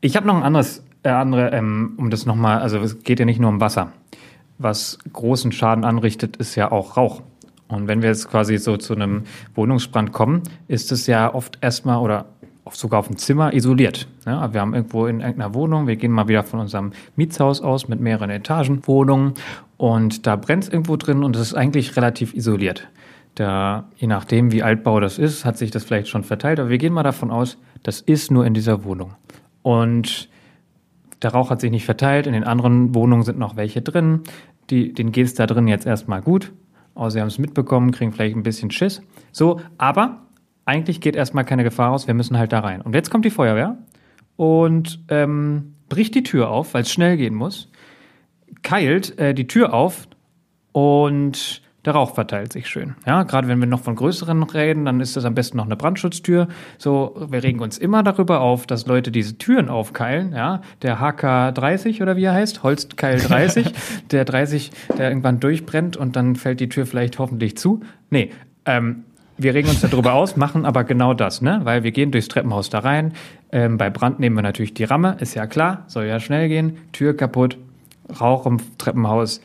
[0.00, 3.24] Ich habe noch ein anderes, äh, andere, ähm, um das nochmal, also es geht ja
[3.24, 3.92] nicht nur um Wasser.
[4.58, 7.22] Was großen Schaden anrichtet, ist ja auch Rauch.
[7.68, 11.98] Und wenn wir jetzt quasi so zu einem Wohnungsbrand kommen, ist es ja oft erstmal
[11.98, 12.26] oder
[12.72, 14.06] sogar auf dem Zimmer isoliert.
[14.26, 17.88] Ja, wir haben irgendwo in irgendeiner Wohnung, wir gehen mal wieder von unserem Mietshaus aus
[17.88, 19.34] mit mehreren Etagen Wohnungen
[19.76, 22.88] und da brennt es irgendwo drin und es ist eigentlich relativ isoliert.
[23.34, 26.78] Da, je nachdem, wie Altbau das ist, hat sich das vielleicht schon verteilt, aber wir
[26.78, 29.14] gehen mal davon aus, das ist nur in dieser Wohnung.
[29.62, 30.28] Und
[31.22, 34.20] der Rauch hat sich nicht verteilt, in den anderen Wohnungen sind noch welche drin.
[34.70, 36.52] Die, denen geht es da drin jetzt erstmal gut.
[36.94, 39.02] Außer sie haben es mitbekommen, kriegen vielleicht ein bisschen Schiss.
[39.32, 40.22] So, aber
[40.64, 42.80] eigentlich geht erstmal keine Gefahr aus, wir müssen halt da rein.
[42.80, 43.78] Und jetzt kommt die Feuerwehr
[44.36, 47.70] und ähm, bricht die Tür auf, weil es schnell gehen muss,
[48.62, 50.08] keilt äh, die Tür auf
[50.72, 52.94] und der Rauch verteilt sich schön.
[53.06, 55.76] Ja, gerade wenn wir noch von größeren reden, dann ist das am besten noch eine
[55.76, 56.48] Brandschutztür.
[56.76, 60.32] So, wir regen uns immer darüber auf, dass Leute diese Türen aufkeilen.
[60.32, 63.72] Ja, der HK 30 oder wie er heißt, Holzkeil 30,
[64.10, 67.80] der 30, der irgendwann durchbrennt und dann fällt die Tür vielleicht hoffentlich zu.
[68.10, 68.30] Nee,
[68.66, 69.04] ähm,
[69.38, 71.60] wir regen uns darüber aus, machen aber genau das, ne?
[71.64, 73.14] Weil wir gehen durchs Treppenhaus da rein.
[73.52, 76.76] Ähm, bei Brand nehmen wir natürlich die Ramme, ist ja klar, soll ja schnell gehen.
[76.92, 77.56] Tür kaputt,
[78.20, 79.40] Rauch im Treppenhaus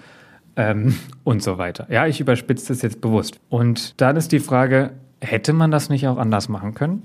[0.56, 1.88] ähm, und so weiter.
[1.89, 3.39] Ja, ich überspitze das jetzt bewusst.
[3.50, 4.91] Und dann ist die Frage,
[5.22, 7.04] hätte man das nicht auch anders machen können?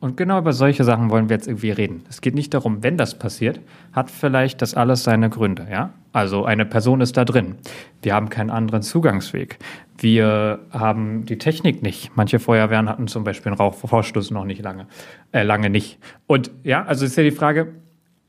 [0.00, 2.04] Und genau über solche Sachen wollen wir jetzt irgendwie reden.
[2.08, 3.58] Es geht nicht darum, wenn das passiert,
[3.92, 5.90] hat vielleicht das alles seine Gründe, ja?
[6.12, 7.56] Also eine Person ist da drin.
[8.02, 9.58] Wir haben keinen anderen Zugangsweg.
[9.98, 12.12] Wir haben die Technik nicht.
[12.14, 14.86] Manche Feuerwehren hatten zum Beispiel einen Rauchvorstoß noch nicht lange,
[15.32, 15.98] äh, lange nicht.
[16.28, 17.72] Und ja, also ist ja die Frage,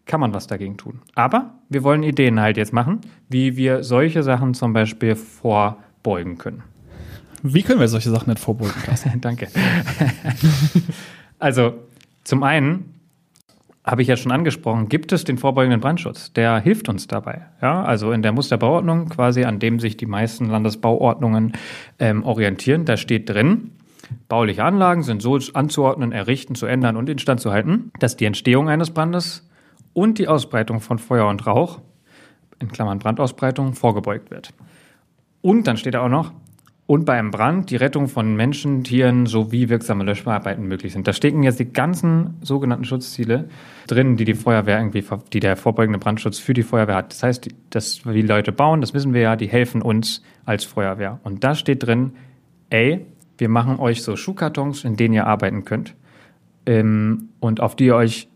[0.09, 0.99] kann man was dagegen tun.
[1.13, 6.63] Aber wir wollen Ideen halt jetzt machen, wie wir solche Sachen zum Beispiel vorbeugen können.
[7.43, 8.73] Wie können wir solche Sachen nicht vorbeugen?
[9.21, 9.47] Danke.
[11.39, 11.75] also
[12.23, 12.95] zum einen
[13.85, 16.33] habe ich ja schon angesprochen, gibt es den vorbeugenden Brandschutz.
[16.33, 17.43] Der hilft uns dabei.
[17.61, 21.53] Ja, also in der Musterbauordnung, quasi an dem sich die meisten Landesbauordnungen
[21.99, 23.71] ähm, orientieren, da steht drin,
[24.27, 28.69] bauliche Anlagen sind so anzuordnen, errichten, zu ändern und instand zu halten, dass die Entstehung
[28.69, 29.48] eines Brandes
[29.93, 31.79] und die Ausbreitung von Feuer und Rauch,
[32.59, 34.53] in Klammern Brandausbreitung, vorgebeugt wird.
[35.41, 36.33] Und dann steht da auch noch,
[36.89, 41.07] und bei einem Brand die Rettung von Menschen, Tieren sowie wirksame Löscharbeiten möglich sind.
[41.07, 43.47] Da stecken jetzt die ganzen sogenannten Schutzziele
[43.85, 47.11] drin, die die Feuerwehr irgendwie, die der vorbeugende Brandschutz für die Feuerwehr hat.
[47.11, 51.19] Das heißt, dass die Leute bauen, das wissen wir ja, die helfen uns als Feuerwehr.
[51.21, 52.13] Und da steht drin,
[52.71, 53.05] ey,
[53.37, 55.93] wir machen euch so Schuhkartons, in denen ihr arbeiten könnt
[56.65, 58.28] ähm, und auf die ihr euch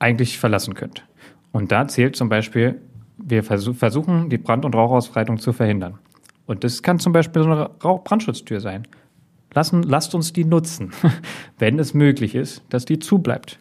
[0.00, 1.04] eigentlich verlassen könnt.
[1.52, 2.80] Und da zählt zum Beispiel,
[3.16, 5.98] wir versuch, versuchen, die Brand- und Rauchausbreitung zu verhindern.
[6.46, 8.88] Und das kann zum Beispiel so eine Rauch Brandschutztür sein.
[9.52, 10.90] Lassen, lasst uns die nutzen,
[11.58, 13.58] wenn es möglich ist, dass die zubleibt.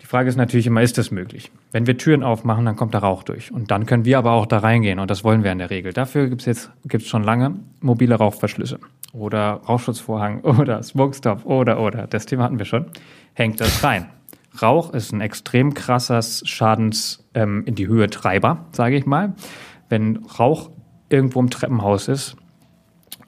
[0.00, 1.50] Die Frage ist natürlich immer, ist das möglich?
[1.70, 3.52] Wenn wir Türen aufmachen, dann kommt der Rauch durch.
[3.52, 4.98] Und dann können wir aber auch da reingehen.
[4.98, 5.92] Und das wollen wir in der Regel.
[5.92, 8.78] Dafür gibt es jetzt gibt's schon lange mobile Rauchverschlüsse
[9.12, 12.06] oder Rauchschutzvorhang oder Smokestop oder oder.
[12.06, 12.86] Das Thema hatten wir schon.
[13.34, 14.08] Hängt das rein.
[14.60, 19.34] Rauch ist ein extrem krasses Schadens ähm, in die Höhe Treiber, sage ich mal.
[19.88, 20.70] Wenn Rauch
[21.08, 22.36] irgendwo im Treppenhaus ist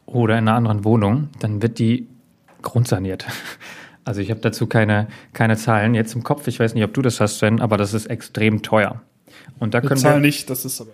[0.06, 2.08] oder in einer anderen Wohnung, dann wird die
[2.62, 3.26] grundsaniert.
[4.06, 6.46] Also ich habe dazu keine, keine Zahlen jetzt im Kopf.
[6.46, 9.00] Ich weiß nicht, ob du das hast, Sven, aber das ist extrem teuer.
[9.58, 10.90] Und da können Zahl wir, nicht, das ist aber.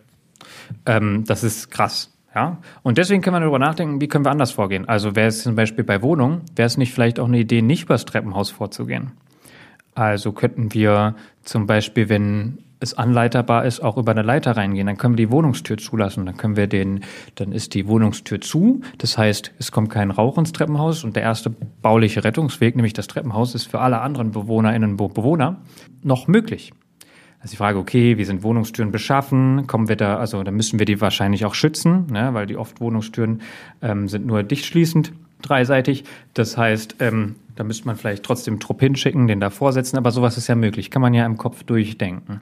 [0.87, 2.13] ähm, das ist krass.
[2.37, 4.89] Ja, und deswegen können wir darüber nachdenken, wie können wir anders vorgehen.
[4.89, 7.83] Also wäre es zum Beispiel bei Wohnungen, wäre es nicht vielleicht auch eine Idee, nicht
[7.83, 9.11] übers Treppenhaus vorzugehen.
[9.95, 14.87] Also könnten wir zum Beispiel, wenn es anleiterbar ist, auch über eine Leiter reingehen.
[14.87, 16.25] Dann können wir die Wohnungstür zulassen.
[16.25, 18.81] Dann können wir den, dann ist die Wohnungstür zu.
[18.99, 21.51] Das heißt, es kommt kein Rauch ins Treppenhaus und der erste
[21.83, 25.61] bauliche Rettungsweg, nämlich das Treppenhaus, ist für alle anderen BewohnerInnen und Bewohner
[26.03, 26.73] noch möglich.
[27.41, 29.67] Also die Frage, okay, wie sind Wohnungstüren beschaffen?
[29.67, 32.31] Kommen wir da, also da müssen wir die wahrscheinlich auch schützen, ne?
[32.33, 33.41] weil die oft Wohnungstüren
[33.81, 36.05] ähm, sind nur dicht schließend, dreiseitig.
[36.35, 40.13] Das heißt, ähm, da müsste man vielleicht trotzdem einen Trupp hinschicken, den da vorsetzen, aber
[40.13, 42.41] sowas ist ja möglich, kann man ja im Kopf durchdenken.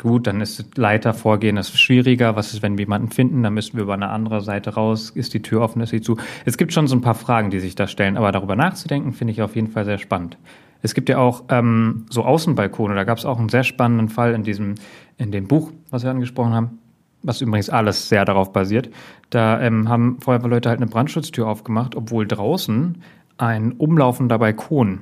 [0.00, 2.36] Gut, dann ist Leiter vorgehen, das ist schwieriger.
[2.36, 3.42] Was ist, wenn wir jemanden finden?
[3.42, 5.10] Dann müssen wir über eine andere Seite raus.
[5.10, 6.16] Ist die Tür offen, ist sie zu?
[6.46, 9.32] Es gibt schon so ein paar Fragen, die sich da stellen, aber darüber nachzudenken, finde
[9.32, 10.38] ich auf jeden Fall sehr spannend.
[10.80, 12.94] Es gibt ja auch ähm, so Außenbalkone.
[12.94, 14.76] Da gab es auch einen sehr spannenden Fall in diesem,
[15.18, 16.78] in dem Buch, was wir angesprochen haben,
[17.22, 18.88] was übrigens alles sehr darauf basiert.
[19.28, 23.02] Da ähm, haben Feuerwehrleute halt eine Brandschutztür aufgemacht, obwohl draußen
[23.38, 25.00] ein umlaufender Balkon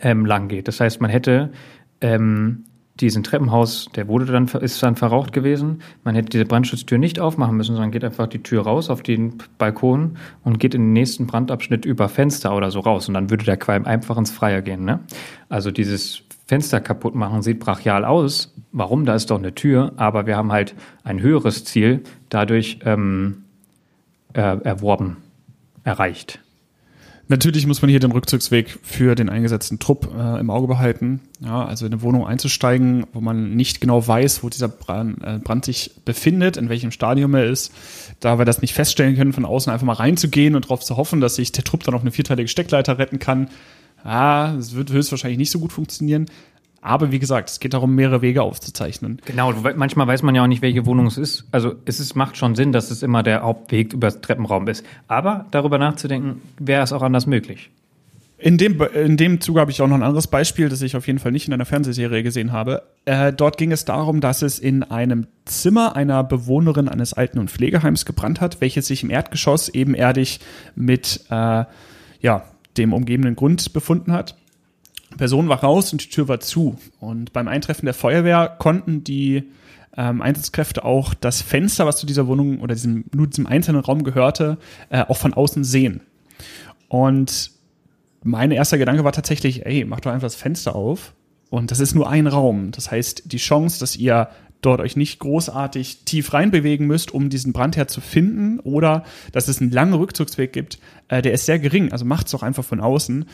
[0.00, 0.68] ähm, lang geht.
[0.68, 1.52] Das heißt, man hätte
[2.00, 2.64] ähm,
[3.00, 5.82] diesen Treppenhaus, der wurde dann, ist dann verraucht gewesen.
[6.04, 9.38] Man hätte diese Brandschutztür nicht aufmachen müssen, sondern geht einfach die Tür raus auf den
[9.58, 13.08] Balkon und geht in den nächsten Brandabschnitt über Fenster oder so raus.
[13.08, 14.84] Und dann würde der Qualm einfach ins Freie gehen.
[14.84, 15.00] Ne?
[15.48, 18.54] Also dieses Fenster kaputt machen sieht brachial aus.
[18.72, 19.06] Warum?
[19.06, 19.92] Da ist doch eine Tür.
[19.96, 23.44] Aber wir haben halt ein höheres Ziel dadurch ähm,
[24.34, 25.16] äh, erworben,
[25.82, 26.41] erreicht.
[27.28, 31.20] Natürlich muss man hier den Rückzugsweg für den eingesetzten Trupp äh, im Auge behalten.
[31.40, 35.38] Ja, also in eine Wohnung einzusteigen, wo man nicht genau weiß, wo dieser Brand, äh,
[35.38, 37.72] Brand sich befindet, in welchem Stadium er ist.
[38.20, 41.20] Da wir das nicht feststellen können, von außen einfach mal reinzugehen und darauf zu hoffen,
[41.20, 43.48] dass sich der Trupp dann auf eine vierteilige Steckleiter retten kann.
[44.04, 46.26] Ja, das wird höchstwahrscheinlich nicht so gut funktionieren.
[46.82, 49.22] Aber wie gesagt, es geht darum, mehrere Wege aufzuzeichnen.
[49.24, 51.46] Genau, manchmal weiß man ja auch nicht, welche Wohnung es ist.
[51.52, 54.84] Also es ist, macht schon Sinn, dass es immer der Hauptweg über das Treppenraum ist.
[55.06, 57.70] Aber darüber nachzudenken, wäre es auch anders möglich.
[58.36, 61.06] In dem, in dem Zuge habe ich auch noch ein anderes Beispiel, das ich auf
[61.06, 62.82] jeden Fall nicht in einer Fernsehserie gesehen habe.
[63.04, 67.52] Äh, dort ging es darum, dass es in einem Zimmer einer Bewohnerin eines Alten- und
[67.52, 70.40] Pflegeheims gebrannt hat, welches sich im Erdgeschoss ebenerdig
[70.74, 71.64] mit äh,
[72.20, 72.44] ja,
[72.76, 74.34] dem umgebenden Grund befunden hat.
[75.16, 76.76] Person war raus und die Tür war zu.
[77.00, 79.44] Und beim Eintreffen der Feuerwehr konnten die
[79.96, 84.04] ähm, Einsatzkräfte auch das Fenster, was zu dieser Wohnung oder diesem, nur diesem einzelnen Raum
[84.04, 84.58] gehörte,
[84.90, 86.00] äh, auch von außen sehen.
[86.88, 87.50] Und
[88.22, 91.14] mein erster Gedanke war tatsächlich, ey, mach doch einfach das Fenster auf.
[91.50, 92.70] Und das ist nur ein Raum.
[92.70, 94.28] Das heißt, die Chance, dass ihr
[94.62, 99.60] dort euch nicht großartig tief reinbewegen müsst, um diesen Brandherd zu finden oder dass es
[99.60, 101.92] einen langen Rückzugsweg gibt, äh, der ist sehr gering.
[101.92, 103.26] Also macht es doch einfach von außen.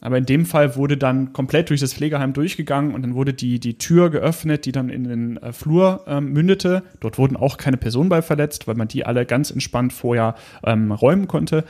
[0.00, 3.58] Aber in dem Fall wurde dann komplett durch das Pflegeheim durchgegangen und dann wurde die,
[3.58, 6.82] die Tür geöffnet, die dann in den äh, Flur ähm, mündete.
[7.00, 10.92] Dort wurden auch keine Personen bei verletzt, weil man die alle ganz entspannt vorher ähm,
[10.92, 11.64] räumen konnte.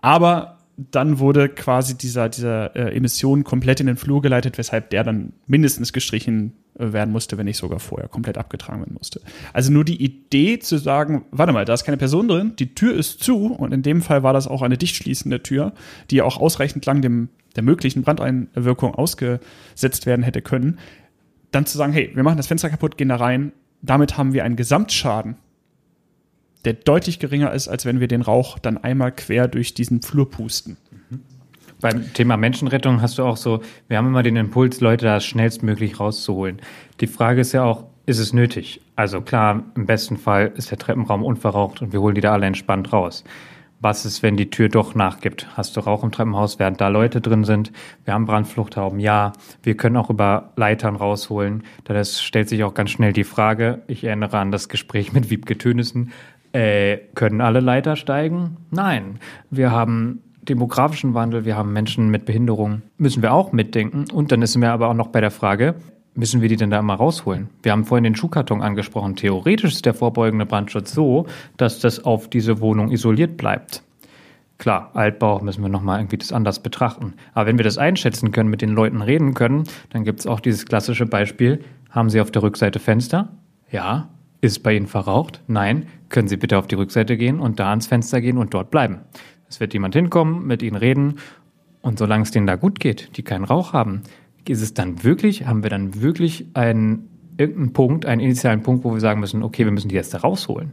[0.00, 5.02] Aber dann wurde quasi dieser, dieser äh, Emission komplett in den Flur geleitet, weshalb der
[5.02, 9.20] dann mindestens gestrichen äh, werden musste, wenn nicht sogar vorher komplett abgetragen werden musste.
[9.52, 12.94] Also nur die Idee zu sagen, warte mal, da ist keine Person drin, die Tür
[12.94, 15.72] ist zu und in dem Fall war das auch eine dicht schließende Tür,
[16.12, 20.78] die auch ausreichend lang dem, der möglichen Brandeinwirkung ausgesetzt werden hätte können.
[21.50, 23.50] Dann zu sagen, hey, wir machen das Fenster kaputt, gehen da rein,
[23.82, 25.36] damit haben wir einen Gesamtschaden,
[26.64, 30.30] der deutlich geringer ist, als wenn wir den Rauch dann einmal quer durch diesen Flur
[30.30, 30.76] pusten.
[31.80, 36.00] Beim Thema Menschenrettung hast du auch so, wir haben immer den Impuls, Leute da schnellstmöglich
[36.00, 36.60] rauszuholen.
[37.00, 38.80] Die Frage ist ja auch, ist es nötig?
[38.96, 42.46] Also klar, im besten Fall ist der Treppenraum unverraucht und wir holen die da alle
[42.46, 43.22] entspannt raus.
[43.80, 45.46] Was ist, wenn die Tür doch nachgibt?
[45.56, 47.70] Hast du Rauch im Treppenhaus, während da Leute drin sind?
[48.04, 49.32] Wir haben Brandfluchthauben, ja.
[49.62, 51.62] Wir können auch über Leitern rausholen.
[51.84, 55.58] Da stellt sich auch ganz schnell die Frage, ich erinnere an das Gespräch mit Wiebke
[55.58, 56.10] Tönissen,
[56.52, 58.56] äh, können alle Leiter steigen?
[58.70, 59.18] Nein.
[59.50, 64.06] Wir haben demografischen Wandel, wir haben Menschen mit Behinderung, müssen wir auch mitdenken.
[64.12, 65.74] Und dann sind wir aber auch noch bei der Frage,
[66.14, 67.48] müssen wir die denn da immer rausholen?
[67.62, 69.14] Wir haben vorhin den Schuhkarton angesprochen.
[69.14, 73.82] Theoretisch ist der vorbeugende Brandschutz so, dass das auf diese Wohnung isoliert bleibt.
[74.58, 77.14] Klar, Altbau müssen wir nochmal irgendwie das anders betrachten.
[77.32, 80.40] Aber wenn wir das einschätzen können, mit den Leuten reden können, dann gibt es auch
[80.40, 83.28] dieses klassische Beispiel, haben Sie auf der Rückseite Fenster?
[83.70, 84.08] Ja.
[84.40, 85.42] Ist bei Ihnen verraucht?
[85.46, 85.86] Nein.
[86.08, 89.00] Können Sie bitte auf die Rückseite gehen und da ans Fenster gehen und dort bleiben.
[89.48, 91.16] Es wird jemand hinkommen, mit ihnen reden
[91.80, 94.02] und solange es denen da gut geht, die keinen Rauch haben,
[94.46, 98.92] ist es dann wirklich, haben wir dann wirklich einen irgendeinen Punkt, einen initialen Punkt, wo
[98.92, 100.72] wir sagen müssen, okay, wir müssen die jetzt da rausholen.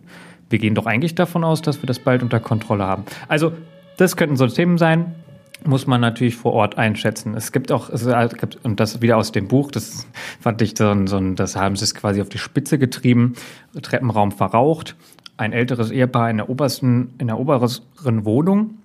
[0.49, 3.03] Wir gehen doch eigentlich davon aus, dass wir das bald unter Kontrolle haben.
[3.27, 3.51] Also,
[3.97, 5.15] das könnten so Themen sein,
[5.63, 7.33] muss man natürlich vor Ort einschätzen.
[7.33, 8.05] Es gibt auch, es
[8.37, 10.07] gibt, und das wieder aus dem Buch, das
[10.39, 13.33] fand ich so, so das haben sie es quasi auf die Spitze getrieben,
[13.81, 14.95] Treppenraum verraucht
[15.37, 18.77] ein älteres Ehepaar in der obersten, in der oberen Wohnung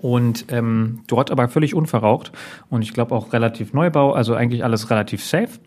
[0.00, 2.32] und ähm, dort aber völlig unverraucht
[2.70, 5.58] und ich glaube auch relativ Neubau, also eigentlich alles relativ safe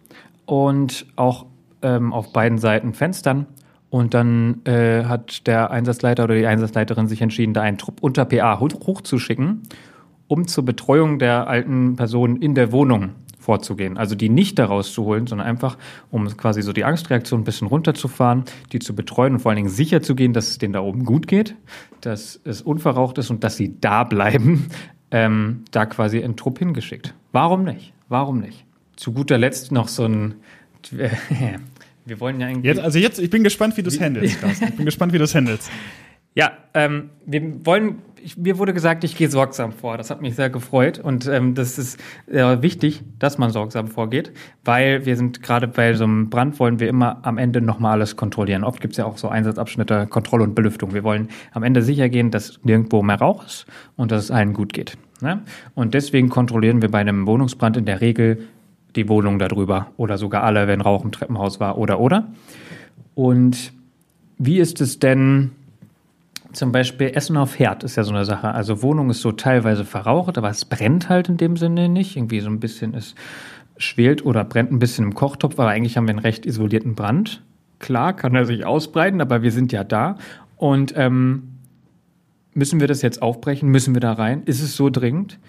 [0.46, 1.46] und auch
[1.82, 3.46] ähm, auf beiden Seiten Fenstern.
[3.90, 8.26] Und dann äh, hat der Einsatzleiter oder die Einsatzleiterin sich entschieden, da einen Trupp unter
[8.26, 9.62] PA hochzuschicken,
[10.28, 13.98] um zur Betreuung der alten Person in der Wohnung vorzugehen.
[13.98, 15.78] Also die nicht daraus zu holen, sondern einfach,
[16.10, 19.70] um quasi so die Angstreaktion ein bisschen runterzufahren, die zu betreuen und vor allen Dingen
[19.70, 21.56] sicher zu gehen, dass es denen da oben gut geht,
[22.02, 24.68] dass es unverraucht ist und dass sie da bleiben,
[25.12, 27.14] ähm, da quasi in Trupp hingeschickt.
[27.32, 27.94] Warum nicht?
[28.08, 28.66] Warum nicht?
[28.96, 30.36] Zu guter Letzt noch so ein
[32.06, 32.66] wir wollen ja eigentlich.
[32.66, 34.66] Jetzt, also jetzt, ich bin gespannt, wie du es handelst, Carsten.
[34.68, 35.70] Ich bin gespannt, wie du es handelst.
[36.36, 39.98] Ja, ähm, wir wollen, ich, mir wurde gesagt, ich gehe sorgsam vor.
[39.98, 44.32] Das hat mich sehr gefreut und ähm, das ist äh, wichtig, dass man sorgsam vorgeht,
[44.66, 48.16] weil wir sind gerade bei so einem Brand wollen wir immer am Ende nochmal alles
[48.16, 48.64] kontrollieren.
[48.64, 50.94] Oft gibt es ja auch so Einsatzabschnitte, Kontrolle und Belüftung.
[50.94, 54.54] Wir wollen am Ende sicher gehen, dass nirgendwo mehr Rauch ist und dass es allen
[54.54, 54.98] gut geht.
[55.22, 55.44] Ne?
[55.76, 58.48] Und deswegen kontrollieren wir bei einem Wohnungsbrand in der Regel
[58.96, 62.32] die Wohnung darüber oder sogar alle, wenn Rauch im Treppenhaus war oder oder.
[63.14, 63.72] Und
[64.40, 65.52] wie ist es denn?
[66.54, 68.54] Zum Beispiel Essen auf Herd ist ja so eine Sache.
[68.54, 72.16] Also Wohnung ist so teilweise verraucht, aber es brennt halt in dem Sinne nicht.
[72.16, 73.16] Irgendwie so ein bisschen, es
[73.78, 77.42] schwelt oder brennt ein bisschen im Kochtopf, aber eigentlich haben wir einen recht isolierten Brand.
[77.80, 80.18] Klar kann er sich ausbreiten, aber wir sind ja da.
[80.56, 81.60] Und ähm,
[82.54, 83.70] müssen wir das jetzt aufbrechen?
[83.70, 84.44] Müssen wir da rein?
[84.46, 85.40] Ist es so dringend?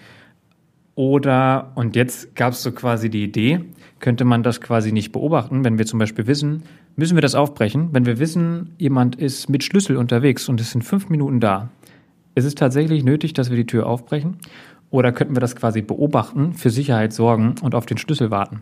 [0.95, 3.61] Oder, und jetzt gab es so quasi die Idee,
[3.99, 6.63] könnte man das quasi nicht beobachten, wenn wir zum Beispiel wissen,
[6.95, 10.83] müssen wir das aufbrechen, wenn wir wissen, jemand ist mit Schlüssel unterwegs und es sind
[10.83, 11.69] fünf Minuten da.
[12.33, 14.37] Ist es tatsächlich nötig, dass wir die Tür aufbrechen?
[14.89, 18.61] Oder könnten wir das quasi beobachten, für Sicherheit sorgen und auf den Schlüssel warten?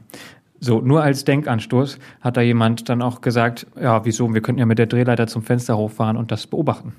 [0.63, 4.65] So, nur als Denkanstoß hat da jemand dann auch gesagt, ja, wieso, wir könnten ja
[4.65, 6.93] mit der Drehleiter zum Fenster hochfahren und das beobachten.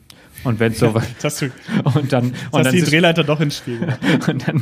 [0.44, 1.46] Und wenn so das du,
[1.94, 3.80] und dann und dann die Drehleiter doch ins Spiel.
[4.28, 4.60] und, dann,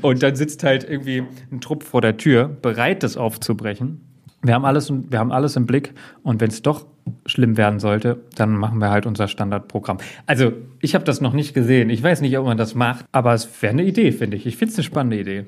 [0.00, 4.00] und dann sitzt halt irgendwie ein Trupp vor der Tür, bereit, das aufzubrechen.
[4.40, 6.86] Wir haben alles, wir haben alles im Blick und wenn es doch
[7.26, 9.98] schlimm werden sollte, dann machen wir halt unser Standardprogramm.
[10.24, 11.90] Also ich habe das noch nicht gesehen.
[11.90, 14.46] Ich weiß nicht, ob man das macht, aber es wäre eine Idee, finde ich.
[14.46, 15.44] Ich finde es eine spannende Idee.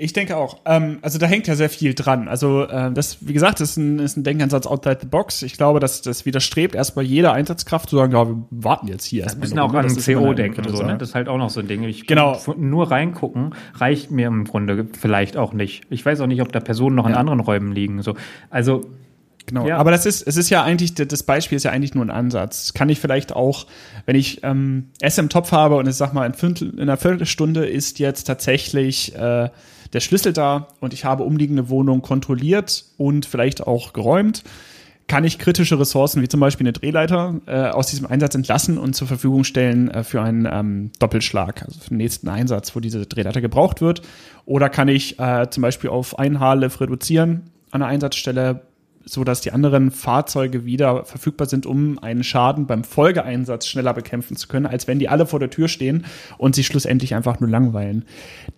[0.00, 0.58] Ich denke auch.
[0.64, 2.28] Ähm, also da hängt ja sehr viel dran.
[2.28, 5.42] Also äh, das, wie gesagt, ist ein, ist ein Denkansatz outside the box.
[5.42, 9.24] Ich glaube, dass das widerstrebt erstmal jeder Einsatzkraft zu sagen, ja, wir warten jetzt hier
[9.24, 9.48] erstmal.
[9.50, 10.62] Wir müssen auch an CO denken.
[10.68, 10.96] So, ne?
[10.98, 11.82] Das ist halt auch noch so ein Ding.
[11.82, 12.40] Ich genau.
[12.56, 15.82] Nur reingucken reicht mir im Grunde vielleicht auch nicht.
[15.90, 17.18] Ich weiß auch nicht, ob da Personen noch in ja.
[17.18, 18.00] anderen Räumen liegen.
[18.02, 18.14] So.
[18.50, 18.84] Also
[19.46, 19.66] Genau.
[19.66, 19.78] Ja.
[19.78, 22.74] Aber das ist, es ist ja eigentlich, das Beispiel ist ja eigentlich nur ein Ansatz.
[22.74, 23.66] Kann ich vielleicht auch,
[24.04, 26.98] wenn ich ähm, Essen im Topf habe und ich sag mal, in, Viertel, in einer
[26.98, 29.48] Viertelstunde ist jetzt tatsächlich äh,
[29.92, 34.44] der Schlüssel da und ich habe umliegende Wohnungen kontrolliert und vielleicht auch geräumt,
[35.08, 38.94] kann ich kritische Ressourcen wie zum Beispiel eine Drehleiter äh, aus diesem Einsatz entlassen und
[38.94, 43.06] zur Verfügung stellen äh, für einen ähm, Doppelschlag, also für den nächsten Einsatz, wo diese
[43.06, 44.02] Drehleiter gebraucht wird.
[44.44, 48.62] Oder kann ich äh, zum Beispiel auf ein Haarlift reduzieren an der Einsatzstelle,
[49.10, 54.36] so dass die anderen Fahrzeuge wieder verfügbar sind, um einen Schaden beim Folgeeinsatz schneller bekämpfen
[54.36, 56.04] zu können, als wenn die alle vor der Tür stehen
[56.36, 58.04] und sich schlussendlich einfach nur langweilen.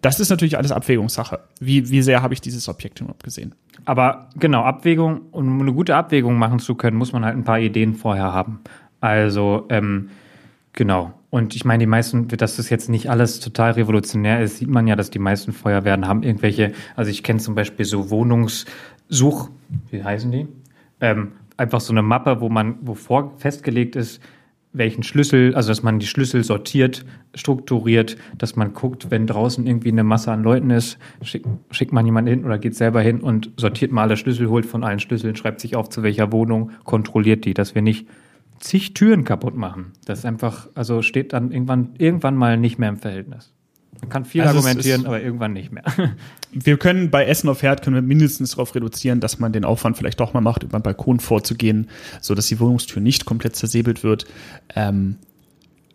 [0.01, 1.41] Das ist natürlich alles Abwägungssache.
[1.61, 3.55] Wie, wie sehr habe ich dieses Objekt überhaupt gesehen?
[3.85, 7.61] Aber genau, Abwägung, um eine gute Abwägung machen zu können, muss man halt ein paar
[7.61, 8.61] Ideen vorher haben.
[9.01, 10.11] Also, ähm,
[10.73, 11.15] genau.
[11.31, 14.89] Und ich meine, die meisten, dass das jetzt nicht alles total revolutionär ist, sieht man
[14.89, 18.67] ja, dass die meisten Feuerwehren haben irgendwelche, also ich kenne zum Beispiel so Wohnungs,
[19.11, 19.51] Such,
[19.91, 20.47] wie heißen die?
[21.01, 24.21] Ähm, einfach so eine Mappe, wo man, wo vor festgelegt ist,
[24.73, 29.91] welchen Schlüssel, also dass man die Schlüssel sortiert, strukturiert, dass man guckt, wenn draußen irgendwie
[29.91, 33.51] eine Masse an Leuten ist, schick, schickt man jemanden hin oder geht selber hin und
[33.57, 37.45] sortiert mal alle Schlüssel, holt von allen Schlüsseln, schreibt sich auf, zu welcher Wohnung, kontrolliert
[37.45, 38.07] die, dass wir nicht
[38.61, 39.93] zig Türen kaputt machen.
[40.05, 43.53] Das ist einfach, also steht dann irgendwann, irgendwann mal nicht mehr im Verhältnis.
[44.01, 45.85] Man kann viel also argumentieren, aber irgendwann nicht mehr.
[46.53, 49.97] Wir können bei Essen auf Herd können wir mindestens darauf reduzieren, dass man den Aufwand
[49.97, 51.89] vielleicht doch mal macht, über den Balkon vorzugehen,
[52.21, 54.27] so dass die Wohnungstür nicht komplett zersäbelt wird.
[54.75, 55.17] Ähm,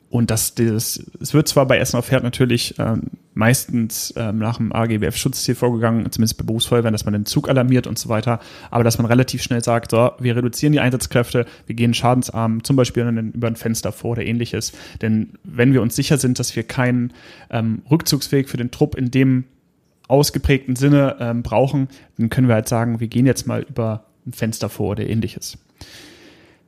[0.09, 4.57] und das, das, es wird zwar bei Essen auf Herd natürlich ähm, meistens ähm, nach
[4.57, 8.39] dem AGBF-Schutzziel vorgegangen, zumindest bei Berufsfeuerwehren, dass man den Zug alarmiert und so weiter,
[8.71, 12.75] aber dass man relativ schnell sagt, so, wir reduzieren die Einsatzkräfte, wir gehen schadensarm, zum
[12.75, 14.71] Beispiel über ein Fenster vor oder ähnliches.
[15.01, 17.11] Denn wenn wir uns sicher sind, dass wir keinen
[17.49, 19.43] ähm, Rückzugsweg für den Trupp in dem
[20.07, 24.33] ausgeprägten Sinne ähm, brauchen, dann können wir halt sagen, wir gehen jetzt mal über ein
[24.33, 25.57] Fenster vor oder ähnliches.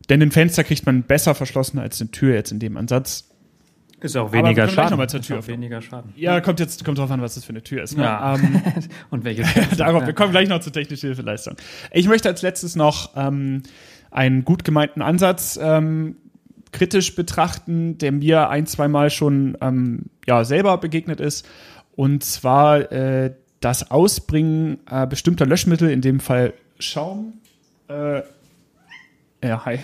[0.10, 3.30] Denn ein Fenster kriegt man besser verschlossen als eine Tür jetzt in dem Ansatz.
[4.00, 4.92] Ist auch weniger Aber Schaden.
[4.92, 5.40] Nochmal zur Tür.
[5.40, 6.14] Ist auch weniger Schaden.
[6.16, 7.98] Ja, kommt jetzt kommt drauf an, was das für eine Tür ist.
[7.98, 8.04] Ne?
[8.04, 8.36] Ja.
[8.36, 8.62] Ähm,
[9.10, 9.44] Und welche
[9.78, 11.56] Darauf, wir kommen gleich noch zur technischen Hilfeleistung.
[11.92, 13.64] Ich möchte als letztes noch ähm,
[14.12, 16.18] einen gut gemeinten Ansatz ähm,
[16.72, 21.48] kritisch betrachten, der mir ein, zweimal schon ähm, ja, selber begegnet ist.
[21.96, 27.34] Und zwar äh, das Ausbringen äh, bestimmter Löschmittel, in dem Fall Schaum,
[27.88, 28.22] äh,
[29.44, 29.80] ja, hi,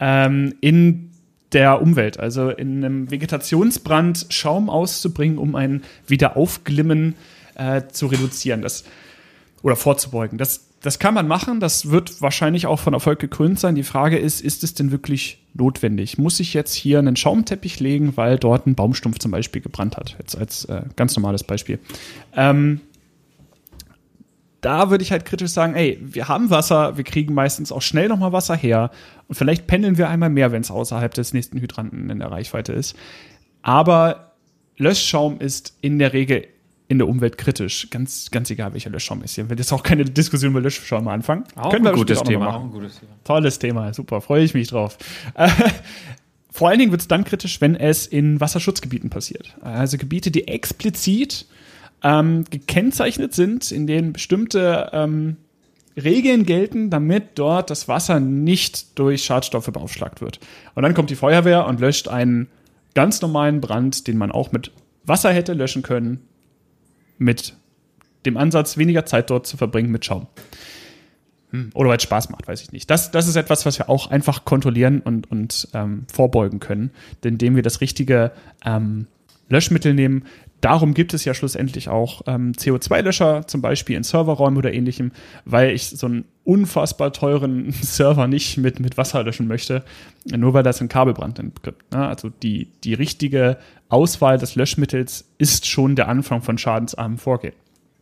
[0.00, 1.10] ähm, in
[1.52, 7.14] der Umwelt, also in einem Vegetationsbrand Schaum auszubringen, um ein Wiederaufglimmen
[7.54, 8.62] äh, zu reduzieren.
[8.62, 8.84] Das
[9.64, 10.36] oder vorzubeugen.
[10.36, 13.74] Das, das kann man machen, das wird wahrscheinlich auch von Erfolg gekrönt sein.
[13.74, 16.18] Die Frage ist, ist es denn wirklich notwendig?
[16.18, 20.16] Muss ich jetzt hier einen Schaumteppich legen, weil dort ein Baumstumpf zum Beispiel gebrannt hat?
[20.18, 21.78] Jetzt als äh, ganz normales Beispiel.
[22.36, 22.82] Ähm,
[24.64, 28.08] da würde ich halt kritisch sagen, ey, wir haben Wasser, wir kriegen meistens auch schnell
[28.08, 28.90] nochmal Wasser her
[29.28, 32.72] und vielleicht pendeln wir einmal mehr, wenn es außerhalb des nächsten Hydranten in der Reichweite
[32.72, 32.96] ist.
[33.60, 34.32] Aber
[34.78, 36.46] Löschschaum ist in der Regel
[36.88, 39.34] in der Umwelt kritisch, ganz, ganz egal welcher Löschschaum ist.
[39.34, 41.44] Hier will jetzt auch keine Diskussion über Löschschaum anfangen.
[41.56, 42.56] Auch Können wir ein gutes auch noch Thema.
[42.56, 43.12] Auch ein gutes Thema.
[43.24, 44.96] Tolles Thema, super, freue ich mich drauf.
[45.34, 45.48] Äh,
[46.50, 49.56] vor allen Dingen wird es dann kritisch, wenn es in Wasserschutzgebieten passiert.
[49.60, 51.46] Also Gebiete, die explizit
[52.04, 55.38] ähm, gekennzeichnet sind, in denen bestimmte ähm,
[55.96, 60.38] Regeln gelten, damit dort das Wasser nicht durch Schadstoffe beaufschlagt wird.
[60.74, 62.48] Und dann kommt die Feuerwehr und löscht einen
[62.94, 64.70] ganz normalen Brand, den man auch mit
[65.04, 66.20] Wasser hätte löschen können,
[67.18, 67.54] mit
[68.26, 70.26] dem Ansatz, weniger Zeit dort zu verbringen mit Schaum.
[71.50, 72.90] Hm, Oder weil es Spaß macht, weiß ich nicht.
[72.90, 76.90] Das, das ist etwas, was wir auch einfach kontrollieren und, und ähm, vorbeugen können,
[77.22, 78.32] indem wir das richtige
[78.64, 79.06] ähm,
[79.48, 80.24] Löschmittel nehmen.
[80.64, 85.12] Darum gibt es ja schlussendlich auch ähm, CO2-Löscher, zum Beispiel in Serverräumen oder ähnlichem,
[85.44, 89.84] weil ich so einen unfassbar teuren Server nicht mit, mit Wasser löschen möchte,
[90.24, 91.92] nur weil das einen Kabelbrand gibt.
[91.92, 92.08] Ne?
[92.08, 93.58] Also die, die richtige
[93.90, 97.52] Auswahl des Löschmittels ist schon der Anfang von schadensarmen Vorgehen.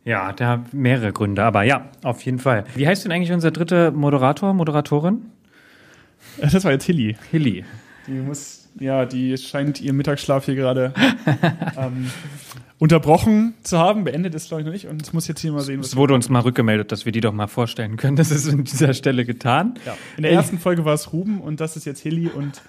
[0.05, 2.63] Ja, da haben mehrere Gründe, aber ja, auf jeden Fall.
[2.75, 5.23] Wie heißt denn eigentlich unser dritter Moderator, Moderatorin?
[6.39, 7.17] Das war jetzt Hilly.
[7.29, 7.65] Hilly.
[8.07, 10.93] Die muss, ja, die scheint ihr Mittagsschlaf hier gerade
[11.77, 12.09] ähm,
[12.79, 14.03] unterbrochen zu haben.
[14.03, 14.87] Beendet ist, glaube ich, noch nicht.
[14.87, 17.11] Und es muss jetzt hier mal sehen, was Es wurde uns mal rückgemeldet, dass wir
[17.11, 18.15] die doch mal vorstellen können.
[18.15, 19.75] Das ist an dieser Stelle getan.
[19.85, 19.95] ja.
[20.17, 22.61] In der ersten Folge war es Ruben und das ist jetzt Hilly und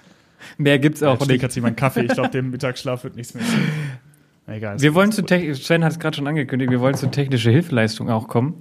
[0.57, 1.43] Mehr gibt's auch jetzt nicht.
[1.43, 2.01] hat sie meinen Kaffee.
[2.01, 3.43] Ich glaube, dem Mittagsschlaf wird nichts mehr.
[4.47, 4.79] Egal.
[4.79, 8.27] Wir wollen zu Sven hat es gerade schon angekündigt, wir wollen zu technischer Hilfeleistung auch
[8.27, 8.55] kommen.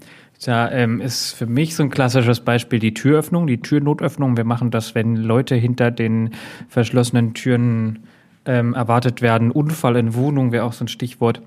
[0.45, 4.37] Da ähm, ist für mich so ein klassisches Beispiel die Türöffnung, die Türnotöffnung.
[4.37, 6.35] Wir machen das, wenn Leute hinter den
[6.69, 8.01] verschlossenen Türen
[8.45, 9.51] ähm, erwartet werden.
[9.51, 11.41] Unfall in Wohnung wäre auch so ein Stichwort.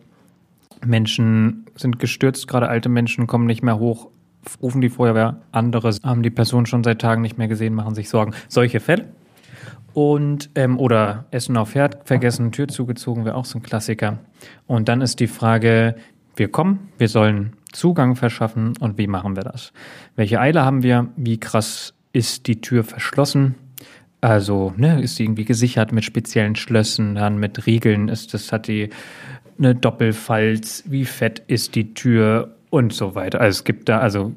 [0.83, 4.07] Menschen sind gestürzt, gerade alte Menschen kommen nicht mehr hoch,
[4.63, 5.41] rufen die Feuerwehr.
[5.51, 8.33] Andere haben die Person schon seit Tagen nicht mehr gesehen, machen sich Sorgen.
[8.47, 9.09] Solche Fälle.
[9.93, 14.17] Und, ähm, oder Essen auf Herd vergessen, Tür zugezogen, wäre auch so ein Klassiker.
[14.65, 15.95] Und dann ist die Frage,
[16.35, 19.71] wir kommen, wir sollen Zugang verschaffen und wie machen wir das?
[20.15, 21.07] Welche Eile haben wir?
[21.15, 23.55] Wie krass ist die Tür verschlossen?
[24.19, 28.67] Also, ne, ist sie irgendwie gesichert mit speziellen Schlössen, dann mit Riegeln, ist das, hat
[28.67, 28.89] die
[29.59, 33.41] eine Doppelfalz, wie fett ist die Tür und so weiter.
[33.41, 34.33] Also es gibt da also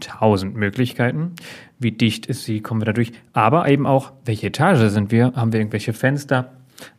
[0.00, 1.32] tausend Möglichkeiten.
[1.78, 3.12] Wie dicht ist sie, kommen wir da durch.
[3.32, 5.32] Aber eben auch, welche Etage sind wir?
[5.34, 6.52] Haben wir irgendwelche Fenster?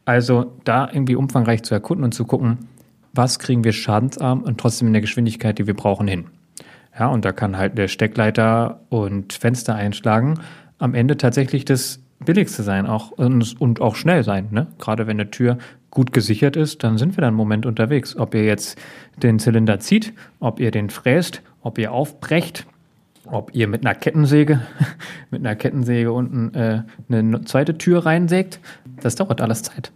[0.05, 2.69] Also da irgendwie umfangreich zu erkunden und zu gucken,
[3.13, 6.25] was kriegen wir schadensarm und trotzdem in der Geschwindigkeit, die wir brauchen, hin.
[6.97, 10.39] Ja, und da kann halt der Steckleiter und Fenster einschlagen
[10.79, 14.47] am Ende tatsächlich das Billigste sein auch und, und auch schnell sein.
[14.51, 14.67] Ne?
[14.79, 15.57] Gerade wenn eine Tür
[15.91, 18.15] gut gesichert ist, dann sind wir da einen Moment unterwegs.
[18.15, 18.77] Ob ihr jetzt
[19.17, 22.65] den Zylinder zieht, ob ihr den fräst, ob ihr aufbrecht,
[23.25, 24.61] ob ihr mit einer Kettensäge,
[25.31, 28.59] mit einer Kettensäge unten äh, eine zweite Tür reinsägt,
[29.01, 29.91] das dauert alles Zeit.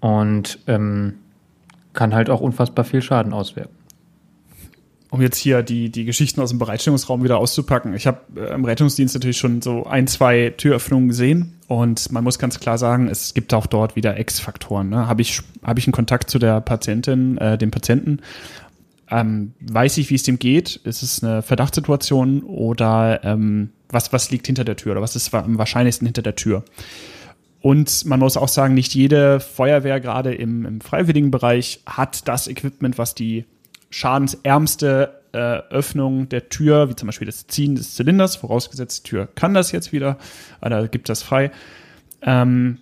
[0.00, 1.14] Und ähm,
[1.92, 3.74] kann halt auch unfassbar viel Schaden auswirken.
[5.10, 7.94] um jetzt hier die, die Geschichten aus dem Bereitstellungsraum wieder auszupacken.
[7.94, 12.38] Ich habe äh, im Rettungsdienst natürlich schon so ein, zwei Türöffnungen gesehen und man muss
[12.38, 14.88] ganz klar sagen, es gibt auch dort wieder X-Faktoren.
[14.88, 15.08] Ne?
[15.08, 18.20] Habe ich, hab ich einen Kontakt zu der Patientin, äh, dem Patienten,
[19.10, 20.76] ähm, weiß ich, wie es dem geht?
[20.84, 25.34] Ist es eine Verdachtssituation oder ähm, was, was liegt hinter der Tür oder was ist
[25.34, 26.64] am wahrscheinlichsten hinter der Tür?
[27.60, 32.48] Und man muss auch sagen, nicht jede Feuerwehr, gerade im, im freiwilligen Bereich, hat das
[32.48, 33.44] Equipment, was die
[33.90, 35.38] schadensärmste äh,
[35.70, 39.72] Öffnung der Tür, wie zum Beispiel das Ziehen des Zylinders, vorausgesetzt, die Tür kann das
[39.72, 40.16] jetzt wieder,
[40.62, 41.50] oder gibt das frei,
[42.22, 42.78] ähm,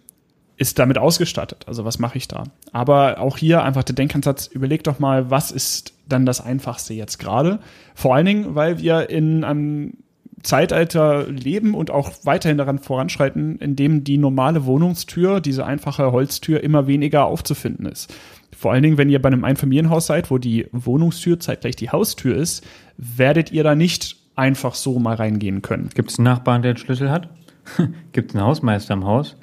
[0.56, 1.64] ist damit ausgestattet.
[1.66, 2.44] Also was mache ich da?
[2.72, 7.18] Aber auch hier einfach der Denkansatz, überleg doch mal, was ist dann das Einfachste jetzt
[7.18, 7.60] gerade?
[7.94, 9.94] Vor allen Dingen, weil wir in einem
[10.42, 16.62] Zeitalter leben und auch weiterhin daran voranschreiten, in dem die normale Wohnungstür, diese einfache Holztür,
[16.62, 18.12] immer weniger aufzufinden ist.
[18.56, 22.36] Vor allen Dingen, wenn ihr bei einem Einfamilienhaus seid, wo die Wohnungstür zeitgleich die Haustür
[22.36, 22.66] ist,
[22.96, 25.90] werdet ihr da nicht einfach so mal reingehen können.
[25.94, 27.28] Gibt es einen Nachbarn, der den Schlüssel hat?
[28.12, 29.36] Gibt es einen Hausmeister im Haus?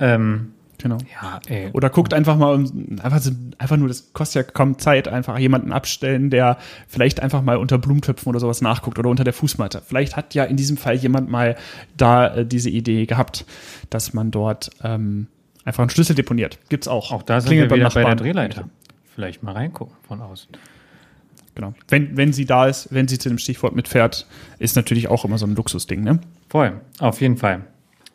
[0.00, 0.98] Ähm, Genau.
[1.22, 1.70] ja, ey.
[1.72, 2.58] Oder guckt einfach mal,
[3.02, 3.20] einfach,
[3.58, 6.58] einfach nur, das kostet ja kaum Zeit, einfach jemanden abstellen, der
[6.88, 9.82] vielleicht einfach mal unter Blumentöpfen oder sowas nachguckt oder unter der Fußmatte.
[9.86, 11.56] Vielleicht hat ja in diesem Fall jemand mal
[11.96, 13.44] da äh, diese Idee gehabt,
[13.90, 15.28] dass man dort ähm,
[15.64, 16.58] einfach einen Schlüssel deponiert.
[16.68, 17.12] Gibt's auch.
[17.12, 18.16] Auch da sind Klingelt wir wieder bei der.
[18.16, 18.68] Drehleiter.
[19.14, 20.50] Vielleicht mal reingucken von außen.
[21.54, 21.72] Genau.
[21.88, 24.26] Wenn, wenn sie da ist, wenn sie zu dem Stichwort mitfährt,
[24.58, 26.18] ist natürlich auch immer so ein Luxusding, ne?
[26.48, 27.62] Voll, auf jeden Fall.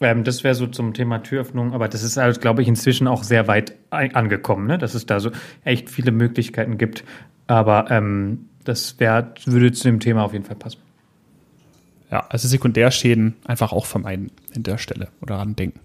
[0.02, 3.24] Ähm, das wäre so zum Thema Türöffnung, aber das ist halt, glaube ich, inzwischen auch
[3.24, 4.78] sehr weit angekommen, ne?
[4.78, 5.32] dass es da so
[5.64, 7.04] echt viele Möglichkeiten gibt.
[7.48, 10.80] Aber ähm, das wär, würde zu dem Thema auf jeden Fall passen.
[12.12, 15.80] Ja, also Sekundärschäden einfach auch vermeiden in der Stelle oder daran denken.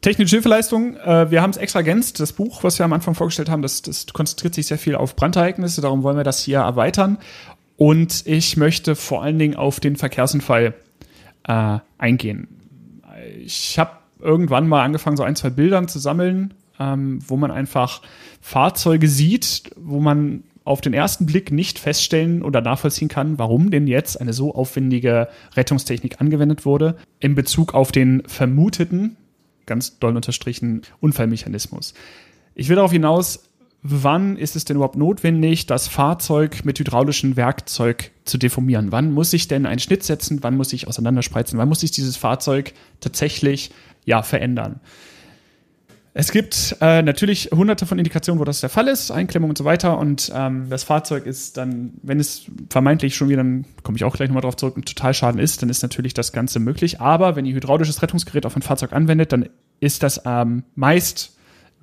[0.00, 2.20] Technische Hilfeleistung, äh, wir haben es extra ergänzt.
[2.20, 5.16] Das Buch, was wir am Anfang vorgestellt haben, das, das konzentriert sich sehr viel auf
[5.16, 7.18] Brandereignisse, darum wollen wir das hier erweitern.
[7.76, 10.74] Und ich möchte vor allen Dingen auf den Verkehrsunfall
[11.48, 12.57] äh, eingehen.
[13.44, 18.02] Ich habe irgendwann mal angefangen, so ein, zwei Bildern zu sammeln, ähm, wo man einfach
[18.40, 23.86] Fahrzeuge sieht, wo man auf den ersten Blick nicht feststellen oder nachvollziehen kann, warum denn
[23.86, 29.16] jetzt eine so aufwendige Rettungstechnik angewendet wurde in Bezug auf den vermuteten,
[29.64, 31.94] ganz doll unterstrichen, Unfallmechanismus.
[32.54, 33.47] Ich will darauf hinaus,
[33.90, 38.92] wann ist es denn überhaupt notwendig, das Fahrzeug mit hydraulischem Werkzeug zu deformieren?
[38.92, 40.42] Wann muss ich denn einen Schnitt setzen?
[40.42, 41.58] Wann muss ich auseinanderspreizen?
[41.58, 43.70] Wann muss ich dieses Fahrzeug tatsächlich
[44.04, 44.80] ja, verändern?
[46.14, 49.64] Es gibt äh, natürlich hunderte von Indikationen, wo das der Fall ist, Einklemmung und so
[49.64, 49.98] weiter.
[49.98, 54.16] Und ähm, das Fahrzeug ist dann, wenn es vermeintlich schon wieder, dann komme ich auch
[54.16, 57.00] gleich nochmal drauf zurück, ein Totalschaden ist, dann ist natürlich das Ganze möglich.
[57.00, 61.37] Aber wenn ihr hydraulisches Rettungsgerät auf ein Fahrzeug anwendet, dann ist das ähm, meist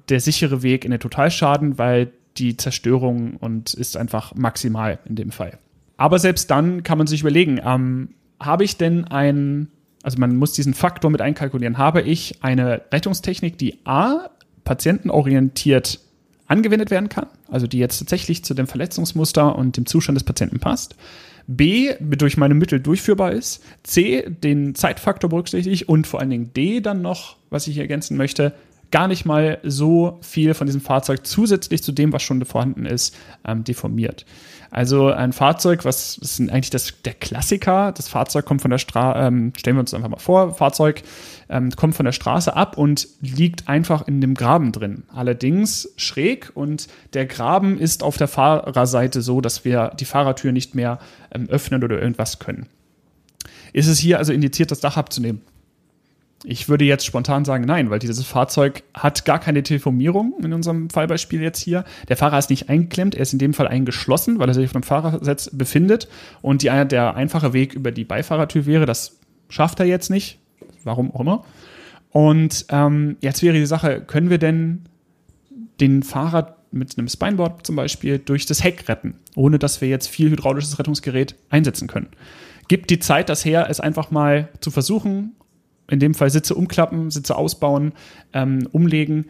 [0.09, 5.31] der sichere Weg in den Totalschaden, weil die Zerstörung und ist einfach maximal in dem
[5.31, 5.57] Fall.
[5.97, 9.69] Aber selbst dann kann man sich überlegen, ähm, habe ich denn ein
[10.05, 11.79] also man muss diesen Faktor mit einkalkulieren.
[11.79, 14.29] Habe ich eine Rettungstechnik, die A,
[14.63, 15.99] patientenorientiert
[16.45, 20.59] angewendet werden kann, also die jetzt tatsächlich zu dem Verletzungsmuster und dem Zustand des Patienten
[20.59, 20.95] passt.
[21.47, 23.63] B, durch meine Mittel durchführbar ist.
[23.81, 28.15] C, den Zeitfaktor berücksichtigt und vor allen Dingen D dann noch, was ich hier ergänzen
[28.15, 28.53] möchte,
[28.91, 33.15] gar nicht mal so viel von diesem Fahrzeug zusätzlich zu dem, was schon vorhanden ist,
[33.45, 34.25] ähm, deformiert.
[34.71, 37.91] Also ein Fahrzeug, was ist eigentlich das, der Klassiker?
[37.91, 41.03] Das Fahrzeug kommt von der Straße, ähm, stellen wir uns einfach mal vor, Fahrzeug
[41.49, 45.03] ähm, kommt von der Straße ab und liegt einfach in dem Graben drin.
[45.13, 50.75] Allerdings schräg und der Graben ist auf der Fahrerseite so, dass wir die Fahrertür nicht
[50.75, 50.99] mehr
[51.31, 52.67] ähm, öffnen oder irgendwas können.
[53.73, 55.41] Ist es hier also indiziert, das Dach abzunehmen?
[56.47, 60.91] Ich würde jetzt spontan sagen, nein, weil dieses Fahrzeug hat gar keine Teleformierung in unserem
[60.91, 61.85] Fallbeispiel jetzt hier.
[62.07, 64.73] Der Fahrer ist nicht eingeklemmt, er ist in dem Fall eingeschlossen, weil er sich auf
[64.73, 66.07] dem Fahrersitz befindet.
[66.43, 69.17] Und die, der einfache Weg über die Beifahrertür wäre, das
[69.49, 70.39] schafft er jetzt nicht.
[70.83, 71.45] Warum auch immer.
[72.11, 74.83] Und ähm, jetzt wäre die Sache, können wir denn
[75.79, 80.07] den Fahrer mit einem Spineboard zum Beispiel durch das Heck retten, ohne dass wir jetzt
[80.07, 82.09] viel hydraulisches Rettungsgerät einsetzen können?
[82.67, 85.33] Gibt die Zeit das her, es einfach mal zu versuchen
[85.89, 87.93] in dem Fall Sitze umklappen, Sitze ausbauen,
[88.33, 89.25] ähm, umlegen.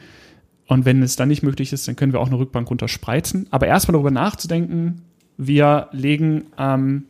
[0.67, 3.47] Und wenn es dann nicht möglich ist, dann können wir auch eine Rückbank runterspreizen.
[3.51, 5.01] Aber erstmal darüber nachzudenken,
[5.37, 7.05] wir legen ähm,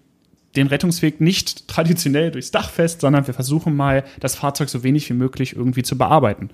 [0.56, 5.10] den Rettungsweg nicht traditionell durchs Dach fest, sondern wir versuchen mal, das Fahrzeug so wenig
[5.10, 6.50] wie möglich irgendwie zu bearbeiten.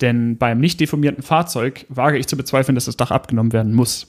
[0.00, 4.06] Denn beim nicht deformierten Fahrzeug wage ich zu bezweifeln, dass das Dach abgenommen werden muss.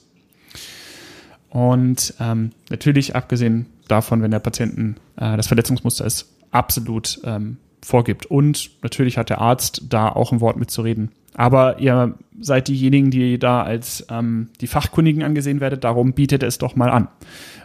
[1.50, 8.26] Und ähm, natürlich, abgesehen davon, wenn der Patienten äh, das Verletzungsmuster ist, absolut ähm, vorgibt.
[8.26, 11.10] Und natürlich hat der Arzt da auch ein Wort mitzureden.
[11.34, 16.58] Aber ihr seid diejenigen, die da als ähm, die Fachkundigen angesehen werdet, darum bietet es
[16.58, 17.08] doch mal an.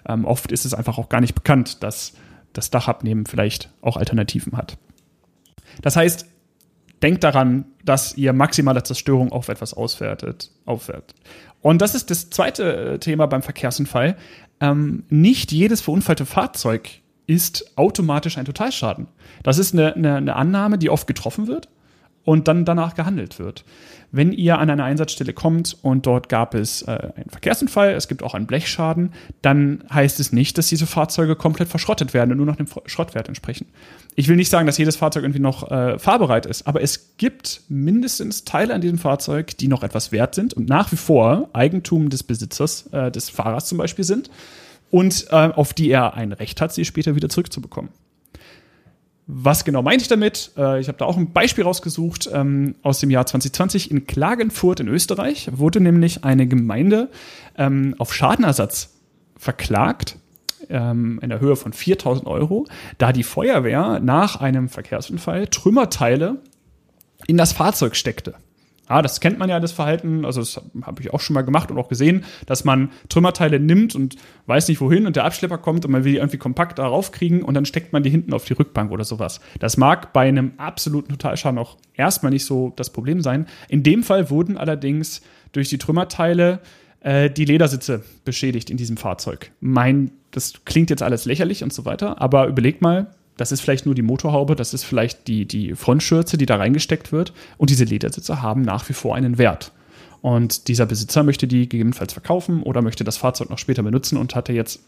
[0.08, 2.14] Ähm, oft ist es einfach auch gar nicht bekannt, dass
[2.54, 4.78] das Dachabnehmen vielleicht auch Alternativen hat.
[5.82, 6.26] Das heißt,
[7.02, 11.14] denkt daran, dass ihr maximale Zerstörung auf etwas auswertet, aufwertet.
[11.62, 14.16] Und das ist das zweite äh, Thema beim Verkehrsunfall.
[14.60, 19.08] Ähm, nicht jedes verunfallte Fahrzeug ist automatisch ein Totalschaden.
[19.44, 21.70] Das ist eine, eine, eine Annahme, die oft getroffen wird
[22.24, 23.64] und dann danach gehandelt wird.
[24.12, 28.24] Wenn ihr an eine Einsatzstelle kommt und dort gab es äh, einen Verkehrsunfall, es gibt
[28.24, 32.46] auch einen Blechschaden, dann heißt es nicht, dass diese Fahrzeuge komplett verschrottet werden und nur
[32.46, 33.68] noch dem Schrottwert entsprechen.
[34.16, 37.62] Ich will nicht sagen, dass jedes Fahrzeug irgendwie noch äh, fahrbereit ist, aber es gibt
[37.70, 42.10] mindestens Teile an diesem Fahrzeug, die noch etwas wert sind und nach wie vor Eigentum
[42.10, 44.30] des Besitzers, äh, des Fahrers zum Beispiel sind
[44.90, 47.92] und äh, auf die er ein Recht hat, sie später wieder zurückzubekommen.
[49.30, 50.52] Was genau meine ich damit?
[50.58, 53.92] Äh, ich habe da auch ein Beispiel rausgesucht ähm, aus dem Jahr 2020.
[53.92, 57.10] In Klagenfurt in Österreich wurde nämlich eine Gemeinde
[57.58, 58.96] ähm, auf Schadenersatz
[59.36, 60.18] verklagt
[60.70, 62.68] ähm, in der Höhe von 4000 Euro,
[62.98, 66.38] da die Feuerwehr nach einem Verkehrsunfall Trümmerteile
[67.28, 68.36] in das Fahrzeug steckte.
[68.90, 71.70] Ja, das kennt man ja, das Verhalten, also das habe ich auch schon mal gemacht
[71.72, 74.16] und auch gesehen, dass man Trümmerteile nimmt und
[74.46, 77.42] weiß nicht wohin und der Abschlepper kommt und man will die irgendwie kompakt darauf kriegen
[77.42, 79.42] und dann steckt man die hinten auf die Rückbank oder sowas.
[79.60, 83.46] Das mag bei einem absoluten Totalschaden auch erstmal nicht so das Problem sein.
[83.68, 85.22] In dem Fall wurden allerdings
[85.52, 86.60] durch die Trümmerteile
[87.02, 89.52] äh, die Ledersitze beschädigt in diesem Fahrzeug.
[89.60, 93.86] Mein, das klingt jetzt alles lächerlich und so weiter, aber überlegt mal, das ist vielleicht
[93.86, 97.34] nur die Motorhaube, das ist vielleicht die, die Frontschürze, die da reingesteckt wird.
[97.58, 99.72] Und diese Ledersitze haben nach wie vor einen Wert.
[100.22, 104.36] Und dieser Besitzer möchte die gegebenenfalls verkaufen oder möchte das Fahrzeug noch später benutzen und
[104.36, 104.82] hatte jetzt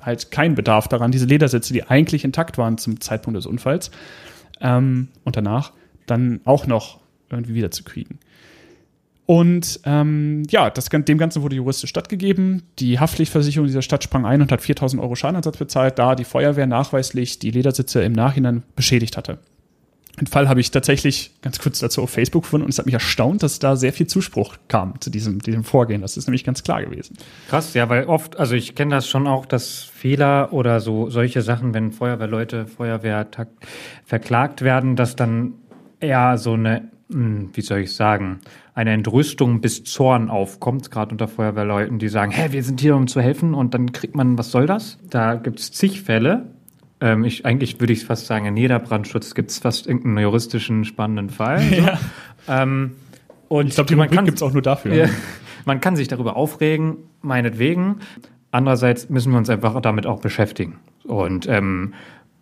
[0.00, 3.90] halt keinen Bedarf daran, diese Ledersitze, die eigentlich intakt waren zum Zeitpunkt des Unfalls
[4.60, 5.72] ähm, und danach,
[6.06, 7.00] dann auch noch
[7.30, 8.18] irgendwie wiederzukriegen.
[9.26, 12.62] Und ähm, ja, das, dem Ganzen wurde juristisch stattgegeben.
[12.78, 16.66] Die Haftpflichtversicherung dieser Stadt sprang ein und hat 4000 Euro Schadenersatz bezahlt, da die Feuerwehr
[16.66, 19.38] nachweislich die Ledersitze im Nachhinein beschädigt hatte.
[20.20, 22.94] Den Fall habe ich tatsächlich ganz kurz dazu auf Facebook gefunden und es hat mich
[22.94, 26.00] erstaunt, dass da sehr viel Zuspruch kam zu diesem, diesem Vorgehen.
[26.00, 27.18] Das ist nämlich ganz klar gewesen.
[27.50, 31.42] Krass, ja, weil oft, also ich kenne das schon auch, dass Fehler oder so solche
[31.42, 33.26] Sachen, wenn Feuerwehrleute, Feuerwehr
[34.06, 35.54] verklagt werden, dass dann
[36.00, 38.40] eher so eine, hm, wie soll ich sagen,
[38.76, 43.08] eine Entrüstung bis Zorn aufkommt, gerade unter Feuerwehrleuten, die sagen, hä, wir sind hier, um
[43.08, 44.98] zu helfen und dann kriegt man, was soll das?
[45.10, 46.52] Da gibt es zig Fälle,
[47.00, 50.84] ähm, ich, eigentlich würde ich fast sagen, in jeder Brandschutz gibt es fast irgendeinen juristischen
[50.84, 51.60] spannenden Fall.
[51.60, 51.76] So.
[51.86, 51.98] Ja.
[52.62, 52.92] Ähm,
[53.48, 54.94] und ich glaube, die man gibt es auch nur dafür.
[54.94, 55.08] Ja,
[55.64, 57.96] man kann sich darüber aufregen, meinetwegen.
[58.50, 60.78] Andererseits müssen wir uns einfach damit auch beschäftigen.
[61.04, 61.94] Und, ähm,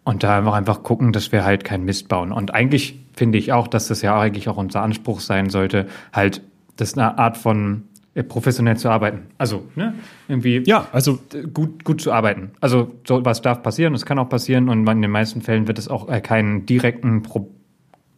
[0.05, 2.33] und da einfach, einfach gucken, dass wir halt keinen Mist bauen.
[2.33, 6.43] Und eigentlich finde ich auch, dass das ja eigentlich auch unser Anspruch sein sollte, halt
[6.77, 7.85] das eine Art von
[8.15, 9.27] äh, professionell zu arbeiten.
[9.39, 9.95] Also, ne,
[10.29, 11.19] irgendwie ja, also
[11.53, 12.53] gut, gut zu arbeiten.
[12.61, 15.79] Also, so was darf passieren, es kann auch passieren und in den meisten Fällen wird
[15.79, 17.51] es auch äh, keinen direkten Pro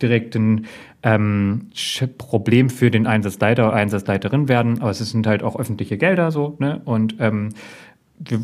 [0.03, 0.67] direkten
[1.03, 1.71] ähm,
[2.19, 6.57] Problem für den Einsatzleiter oder Einsatzleiterin werden, aber es sind halt auch öffentliche Gelder so,
[6.59, 6.83] ne?
[6.85, 7.55] Und ähm,
[8.19, 8.41] wir,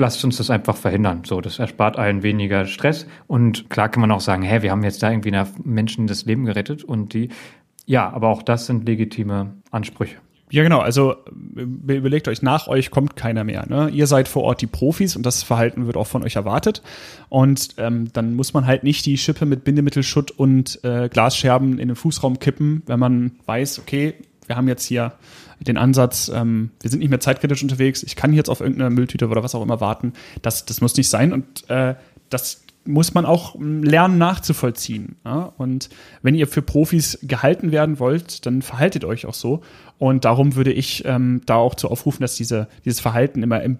[0.00, 1.22] lasst uns das einfach verhindern.
[1.24, 3.06] So, das erspart allen weniger Stress.
[3.28, 5.32] Und klar kann man auch sagen, hä, wir haben jetzt da irgendwie
[5.62, 7.28] Menschen das Leben gerettet und die,
[7.86, 10.16] ja, aber auch das sind legitime Ansprüche.
[10.52, 10.80] Ja, genau.
[10.80, 11.14] Also
[11.54, 13.66] überlegt euch, nach euch kommt keiner mehr.
[13.68, 13.88] Ne?
[13.90, 16.82] Ihr seid vor Ort die Profis und das Verhalten wird auch von euch erwartet.
[17.28, 21.86] Und ähm, dann muss man halt nicht die Schippe mit Bindemittelschutt und äh, Glasscherben in
[21.86, 24.14] den Fußraum kippen, wenn man weiß, okay,
[24.48, 25.12] wir haben jetzt hier
[25.66, 29.28] den Ansatz, ähm, wir sind nicht mehr zeitkritisch unterwegs, ich kann jetzt auf irgendeine Mülltüte
[29.28, 30.12] oder was auch immer warten.
[30.42, 31.94] Das, das muss nicht sein und äh,
[32.28, 35.16] das muss man auch lernen nachzuvollziehen.
[35.24, 35.52] Ja?
[35.58, 35.90] Und
[36.22, 39.60] wenn ihr für Profis gehalten werden wollt, dann verhaltet euch auch so.
[39.98, 43.78] Und darum würde ich ähm, da auch zu aufrufen, dass diese, dieses Verhalten immer im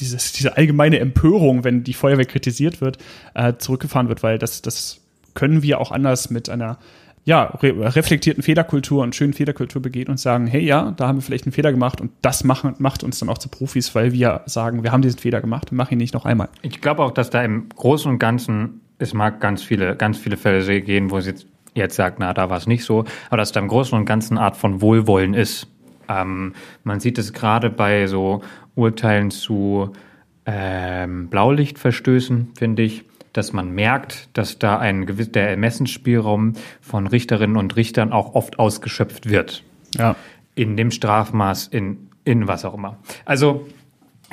[0.00, 2.96] dieses, diese allgemeine Empörung, wenn die Feuerwehr kritisiert wird,
[3.34, 5.00] äh, zurückgefahren wird, weil das, das
[5.34, 6.78] können wir auch anders mit einer
[7.24, 11.22] ja, re reflektierten Fehlerkultur und schönen Fehlerkultur begehen und sagen, hey ja, da haben wir
[11.22, 14.42] vielleicht einen Fehler gemacht und das machen, macht uns dann auch zu Profis, weil wir
[14.46, 16.48] sagen, wir haben diesen Fehler gemacht und machen ihn nicht noch einmal.
[16.62, 20.36] Ich glaube auch, dass da im Großen und Ganzen, es mag ganz viele, ganz viele
[20.36, 23.52] Fälle gehen, wo es jetzt, jetzt sagt, na, da war es nicht so, aber dass
[23.52, 25.68] da im Großen und Ganzen eine Art von Wohlwollen ist.
[26.08, 28.42] Ähm, man sieht es gerade bei so
[28.74, 29.92] Urteilen zu
[30.44, 37.56] ähm, Blaulichtverstößen, finde ich dass man merkt, dass da ein gewisser der Ermessensspielraum von Richterinnen
[37.56, 39.62] und Richtern auch oft ausgeschöpft wird.
[39.96, 40.16] Ja.
[40.54, 42.98] In dem Strafmaß, in, in was auch immer.
[43.24, 43.66] Also,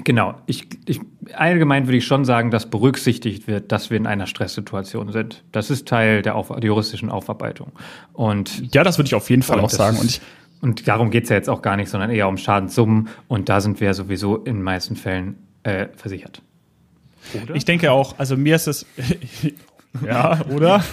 [0.04, 1.00] genau, ich, ich,
[1.34, 5.44] allgemein würde ich schon sagen, dass berücksichtigt wird, dass wir in einer Stresssituation sind.
[5.52, 7.72] Das ist Teil der, Auf, der juristischen Aufarbeitung.
[8.14, 9.96] Und ja, das würde ich auf jeden Fall auch sagen.
[9.96, 10.22] Ist, und, ich,
[10.62, 13.08] und darum geht es ja jetzt auch gar nicht, sondern eher um Schadenssummen.
[13.28, 16.42] Und da sind wir ja sowieso in den meisten Fällen äh, versichert.
[17.44, 17.56] Oder?
[17.56, 18.86] Ich denke auch, also mir ist es,
[20.06, 20.84] ja, oder?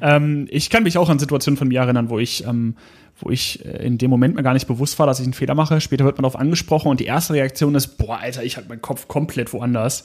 [0.00, 2.76] ähm, ich kann mich auch an Situationen von mir erinnern, wo ich, ähm,
[3.18, 5.54] wo ich äh, in dem Moment mir gar nicht bewusst war, dass ich einen Fehler
[5.54, 5.80] mache.
[5.80, 8.82] Später wird man darauf angesprochen und die erste Reaktion ist, boah, Alter, ich hatte meinen
[8.82, 10.04] Kopf komplett woanders.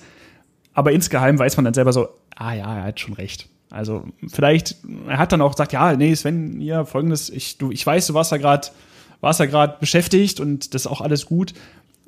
[0.73, 3.49] Aber insgeheim weiß man dann selber so, ah ja, er hat schon recht.
[3.71, 7.85] Also vielleicht, er hat dann auch gesagt, ja, nee, Sven, ja, folgendes, ich, du, ich
[7.85, 8.69] weiß, du warst da gerade
[9.21, 11.53] warst da gerade beschäftigt und das ist auch alles gut.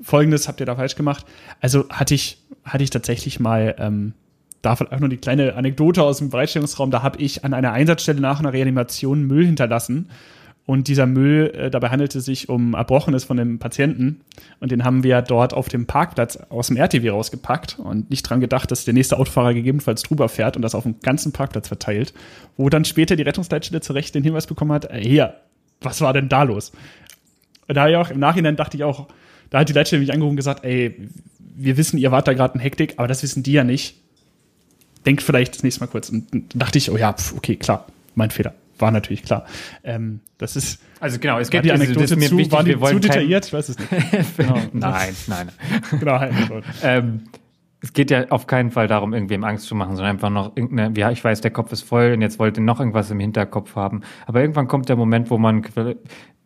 [0.01, 1.25] Folgendes habt ihr da falsch gemacht.
[1.59, 4.13] Also hatte ich, hatte ich tatsächlich mal, ähm,
[4.61, 8.21] da vielleicht nur die kleine Anekdote aus dem Bereitstellungsraum, da habe ich an einer Einsatzstelle
[8.21, 10.09] nach einer Reanimation Müll hinterlassen.
[10.67, 14.21] Und dieser Müll, äh, dabei handelte es sich um Erbrochenes von dem Patienten.
[14.59, 18.39] Und den haben wir dort auf dem Parkplatz aus dem RTW rausgepackt und nicht dran
[18.39, 22.13] gedacht, dass der nächste Autofahrer gegebenenfalls drüber fährt und das auf dem ganzen Parkplatz verteilt.
[22.57, 25.33] Wo dann später die Rettungsleitstelle zu Recht den Hinweis bekommen hat, äh, hier,
[25.81, 26.71] was war denn da los?
[27.67, 29.07] Und da ja auch im Nachhinein dachte ich auch,
[29.49, 31.09] da hat die Leitstelle mich angerufen und gesagt, ey,
[31.63, 33.95] wir wissen, ihr wart da gerade in Hektik, aber das wissen die ja nicht.
[35.05, 36.09] Denkt vielleicht das nächste Mal kurz.
[36.09, 38.53] Und dann dachte ich, oh ja, pf, okay, klar, mein Fehler.
[38.77, 39.45] War natürlich klar.
[39.83, 40.81] Ähm, das ist.
[40.99, 43.45] Also genau, es geht die Anekdote das mir zu, wichtig, war die zu detailliert?
[43.45, 43.89] Ich weiß es nicht.
[44.37, 44.59] genau.
[44.73, 45.49] Nein, nein.
[45.99, 46.33] genau, halt,
[46.81, 47.21] ähm,
[47.81, 50.97] es geht ja auf keinen Fall darum, irgendwem Angst zu machen, sondern einfach noch irgendeine,
[50.99, 54.01] ja, ich weiß, der Kopf ist voll und jetzt wollte noch irgendwas im Hinterkopf haben.
[54.25, 55.63] Aber irgendwann kommt der Moment, wo man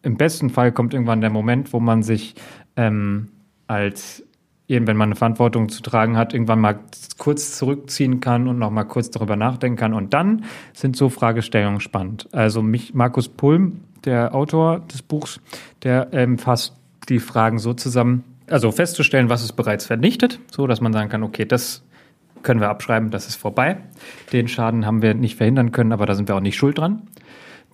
[0.02, 2.36] im besten Fall kommt irgendwann der Moment, wo man sich
[2.78, 3.30] ähm,
[3.68, 4.24] als
[4.68, 6.80] wenn man eine Verantwortung zu tragen hat, irgendwann mal
[7.18, 9.94] kurz zurückziehen kann und noch mal kurz darüber nachdenken kann.
[9.94, 12.28] Und dann sind so Fragestellungen spannend.
[12.32, 15.40] Also mich, Markus Pulm, der Autor des Buchs,
[15.84, 16.74] der ähm, fasst
[17.10, 21.24] die Fragen so zusammen, also festzustellen, was ist bereits vernichtet, so dass man sagen kann,
[21.24, 21.84] okay, das
[22.44, 23.78] können wir abschreiben, das ist vorbei.
[24.32, 27.04] Den Schaden haben wir nicht verhindern können, aber da sind wir auch nicht schuld dran.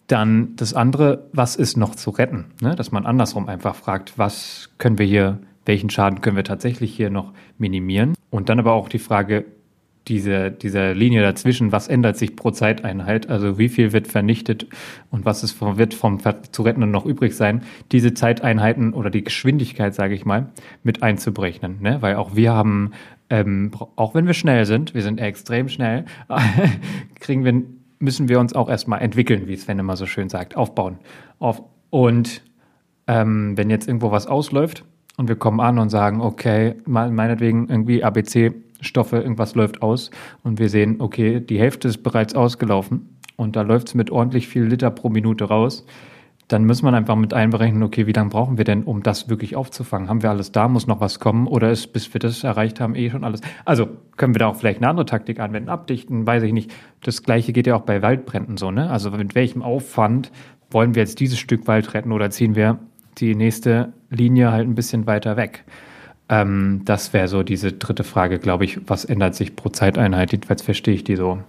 [0.07, 2.45] Dann das andere, was ist noch zu retten?
[2.61, 2.75] Ne?
[2.75, 5.39] Dass man andersrum einfach fragt, was können wir hier,
[5.71, 8.13] welchen Schaden können wir tatsächlich hier noch minimieren?
[8.29, 9.45] Und dann aber auch die Frage,
[10.09, 14.67] diese, diese Linie dazwischen, was ändert sich pro Zeiteinheit, also wie viel wird vernichtet
[15.11, 16.19] und was ist, wird vom
[16.51, 17.61] zu retten noch übrig sein,
[17.93, 20.49] diese Zeiteinheiten oder die Geschwindigkeit, sage ich mal,
[20.83, 21.81] mit einzuberechnen.
[21.81, 22.01] Ne?
[22.01, 22.91] Weil auch wir haben,
[23.29, 26.03] ähm, auch wenn wir schnell sind, wir sind extrem schnell,
[27.21, 27.63] kriegen wir,
[27.99, 30.97] müssen wir uns auch erstmal entwickeln, wie Sven immer so schön sagt, aufbauen.
[31.39, 31.61] Auf,
[31.91, 32.41] und
[33.07, 34.83] ähm, wenn jetzt irgendwo was ausläuft
[35.21, 40.09] und wir kommen an und sagen, okay, meinetwegen irgendwie ABC Stoffe, irgendwas läuft aus
[40.41, 44.47] und wir sehen, okay, die Hälfte ist bereits ausgelaufen und da läuft es mit ordentlich
[44.47, 45.85] viel Liter pro Minute raus,
[46.47, 49.55] dann muss man einfach mit einberechnen, okay, wie lange brauchen wir denn, um das wirklich
[49.55, 50.09] aufzufangen?
[50.09, 52.95] Haben wir alles da, muss noch was kommen oder ist, bis wir das erreicht haben,
[52.95, 53.41] eh schon alles?
[53.63, 56.73] Also können wir da auch vielleicht eine andere Taktik anwenden, abdichten, weiß ich nicht.
[57.03, 58.89] Das gleiche geht ja auch bei Waldbränden so, ne?
[58.89, 60.31] Also mit welchem Aufwand
[60.71, 62.79] wollen wir jetzt dieses Stück Wald retten oder ziehen wir
[63.21, 65.63] die nächste Linie halt ein bisschen weiter weg?
[66.29, 68.79] Ähm, das wäre so diese dritte Frage, glaube ich.
[68.87, 70.31] Was ändert sich pro Zeiteinheit?
[70.31, 71.39] Jedenfalls verstehe ich die so.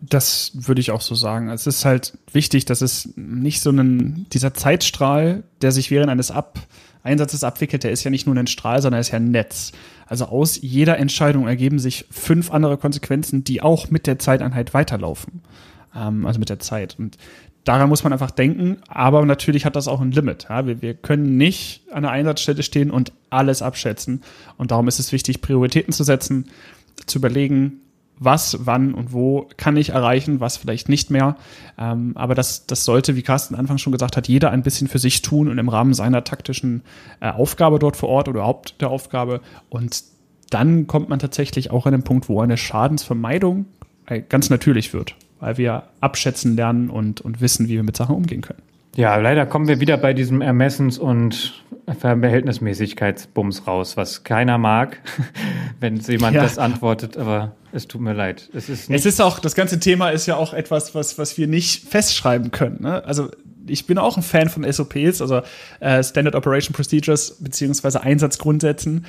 [0.00, 1.48] Das würde ich auch so sagen.
[1.48, 6.30] Es ist halt wichtig, dass es nicht so ein, dieser Zeitstrahl, der sich während eines
[6.30, 6.58] Ab
[7.02, 9.72] Einsatzes abwickelt, der ist ja nicht nur ein Strahl, sondern er ist ja ein Netz.
[10.06, 15.42] Also aus jeder Entscheidung ergeben sich fünf andere Konsequenzen, die auch mit der Zeiteinheit weiterlaufen.
[15.94, 16.96] Ähm, also mit der Zeit.
[16.98, 17.16] Und
[17.64, 20.46] daran muss man einfach denken, aber natürlich hat das auch ein Limit.
[20.48, 20.66] Ja?
[20.66, 24.22] Wir, wir, können nicht an der Einsatzstelle stehen und alles abschätzen.
[24.56, 26.46] Und darum ist es wichtig, Prioritäten zu setzen,
[27.06, 27.80] zu überlegen,
[28.20, 31.36] was, wann und wo kann ich erreichen, was vielleicht nicht mehr.
[31.78, 34.98] Ähm, aber das, das sollte, wie Carsten Anfang schon gesagt hat, jeder ein bisschen für
[34.98, 36.82] sich tun und im Rahmen seiner taktischen
[37.20, 39.40] äh, Aufgabe dort vor Ort oder überhaupt der Aufgabe.
[39.68, 40.02] Und
[40.50, 43.66] dann kommt man tatsächlich auch an den Punkt, wo eine Schadensvermeidung
[44.06, 48.14] äh, ganz natürlich wird weil wir abschätzen lernen und, und wissen, wie wir mit Sachen
[48.14, 48.62] umgehen können.
[48.96, 55.00] Ja, leider kommen wir wieder bei diesem Ermessens- und Verhältnismäßigkeitsbums raus, was keiner mag,
[55.80, 56.42] wenn jemand ja.
[56.42, 58.50] das antwortet, aber es tut mir leid.
[58.52, 61.46] Es ist, es ist auch, das ganze Thema ist ja auch etwas, was, was wir
[61.46, 62.82] nicht festschreiben können.
[62.82, 63.04] Ne?
[63.04, 63.30] Also
[63.66, 65.42] ich bin auch ein Fan von SOPs, also
[65.80, 69.06] äh, Standard Operation Procedures beziehungsweise Einsatzgrundsätzen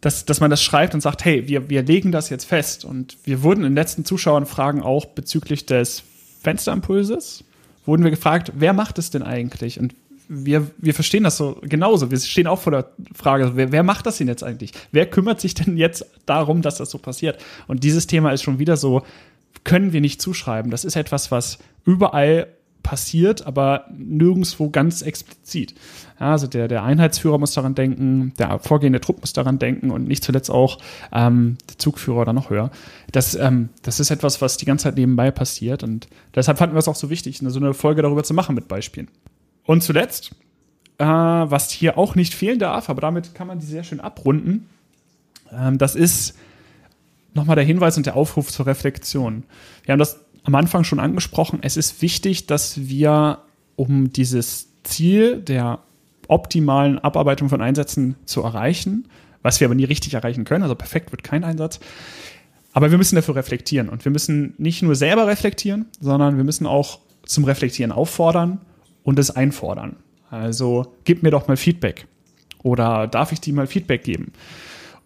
[0.00, 2.84] dass, dass man das schreibt und sagt, hey, wir, wir legen das jetzt fest.
[2.84, 6.02] Und wir wurden in den letzten Zuschauerfragen auch bezüglich des
[6.42, 7.44] Fensterimpulses,
[7.84, 9.80] wurden wir gefragt, wer macht es denn eigentlich?
[9.80, 9.94] Und
[10.28, 12.10] wir, wir verstehen das so genauso.
[12.10, 14.72] Wir stehen auch vor der Frage, wer, wer macht das denn jetzt eigentlich?
[14.92, 17.40] Wer kümmert sich denn jetzt darum, dass das so passiert?
[17.66, 19.02] Und dieses Thema ist schon wieder so,
[19.64, 20.70] können wir nicht zuschreiben.
[20.70, 22.48] Das ist etwas, was überall
[22.88, 25.74] passiert, aber nirgendwo ganz explizit.
[26.18, 30.08] Ja, also der, der Einheitsführer muss daran denken, der vorgehende Trupp muss daran denken und
[30.08, 30.78] nicht zuletzt auch
[31.12, 32.70] ähm, der Zugführer oder noch höher.
[33.12, 36.78] Das, ähm, das ist etwas, was die ganze Zeit nebenbei passiert und deshalb fanden wir
[36.78, 39.08] es auch so wichtig, so eine Folge darüber zu machen mit Beispielen.
[39.66, 40.34] Und zuletzt,
[40.96, 44.66] äh, was hier auch nicht fehlen darf, aber damit kann man die sehr schön abrunden,
[45.52, 46.38] ähm, das ist
[47.34, 49.44] nochmal der Hinweis und der Aufruf zur Reflexion.
[49.84, 53.40] Wir haben das am Anfang schon angesprochen, es ist wichtig, dass wir,
[53.76, 55.80] um dieses Ziel der
[56.26, 59.08] optimalen Abarbeitung von Einsätzen zu erreichen,
[59.42, 61.80] was wir aber nie richtig erreichen können, also perfekt wird kein Einsatz,
[62.72, 66.66] aber wir müssen dafür reflektieren und wir müssen nicht nur selber reflektieren, sondern wir müssen
[66.66, 68.58] auch zum Reflektieren auffordern
[69.02, 69.96] und es einfordern.
[70.30, 72.06] Also gib mir doch mal Feedback
[72.62, 74.32] oder darf ich dir mal Feedback geben?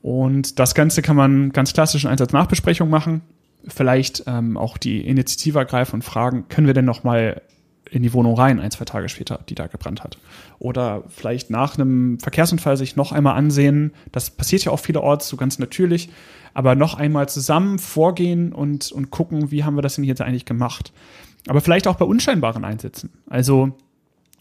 [0.02, 3.22] Und das Ganze kann man ganz klassisch in Einsatznachbesprechung machen
[3.66, 7.42] vielleicht ähm, auch die Initiative ergreifen und fragen, können wir denn noch mal
[7.90, 10.18] in die Wohnung rein, ein, zwei Tage später, die da gebrannt hat.
[10.58, 13.92] Oder vielleicht nach einem Verkehrsunfall sich noch einmal ansehen.
[14.12, 16.08] Das passiert ja auch vielerorts so ganz natürlich.
[16.54, 20.46] Aber noch einmal zusammen vorgehen und, und gucken, wie haben wir das denn jetzt eigentlich
[20.46, 20.92] gemacht.
[21.48, 23.10] Aber vielleicht auch bei unscheinbaren Einsätzen.
[23.28, 23.72] Also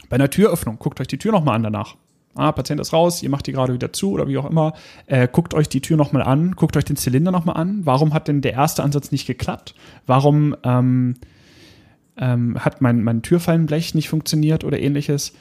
[0.09, 1.95] bei einer Türöffnung, guckt euch die Tür nochmal an danach
[2.35, 4.73] ah, Patient ist raus, ihr macht die gerade wieder zu oder wie auch immer,
[5.07, 7.81] äh, guckt euch die Tür nochmal an, guckt euch den Zylinder nochmal an.
[7.85, 9.75] Warum hat denn der erste Ansatz nicht geklappt?
[10.05, 11.15] Warum ähm,
[12.17, 15.33] ähm, hat mein, mein Türfallenblech nicht funktioniert oder ähnliches?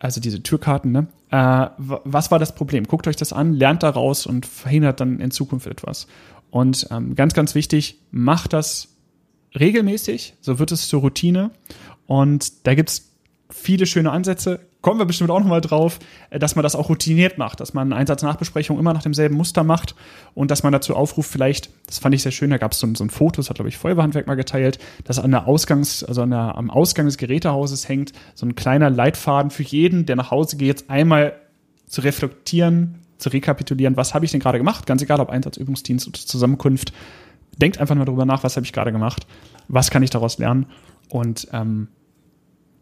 [0.00, 1.08] Also diese Türkarten, ne?
[1.30, 2.84] Äh, was war das Problem?
[2.84, 6.06] Guckt euch das an, lernt daraus und verhindert dann in Zukunft etwas.
[6.50, 8.88] Und ähm, ganz, ganz wichtig, macht das
[9.58, 11.50] regelmäßig, so wird es zur Routine.
[12.06, 13.12] Und da gibt's
[13.50, 15.98] viele schöne Ansätze, kommen wir bestimmt auch nochmal drauf,
[16.30, 19.94] äh, dass man das auch routiniert macht, dass man Einsatznachbesprechung immer nach demselben Muster macht
[20.34, 22.88] und dass man dazu aufruft, vielleicht, das fand ich sehr schön, da gab es so,
[22.94, 26.22] so ein Foto, das hat, glaube ich, Feuerwehrhandwerk mal geteilt, dass an der Ausgangs-, also
[26.22, 30.30] an der, am Ausgang des Gerätehauses hängt so ein kleiner Leitfaden für jeden, der nach
[30.30, 31.34] Hause geht, einmal
[31.86, 36.18] zu reflektieren, zu rekapitulieren, was habe ich denn gerade gemacht, ganz egal ob Einsatzübungsdienst oder
[36.18, 36.92] Zusammenkunft.
[37.60, 39.26] Denkt einfach mal darüber nach, was habe ich gerade gemacht,
[39.66, 40.66] was kann ich daraus lernen
[41.10, 41.88] und ähm,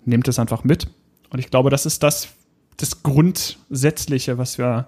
[0.04, 0.88] nehmt es einfach mit.
[1.30, 2.28] Und ich glaube, das ist das,
[2.76, 4.86] das Grundsätzliche, was wir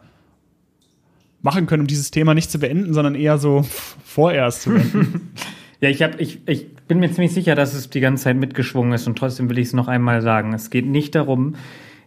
[1.43, 3.65] machen können, um dieses Thema nicht zu beenden, sondern eher so
[4.05, 5.33] vorerst zu beenden.
[5.81, 8.93] ja, ich, hab, ich, ich bin mir ziemlich sicher, dass es die ganze Zeit mitgeschwungen
[8.93, 10.53] ist und trotzdem will ich es noch einmal sagen.
[10.53, 11.55] Es geht nicht darum,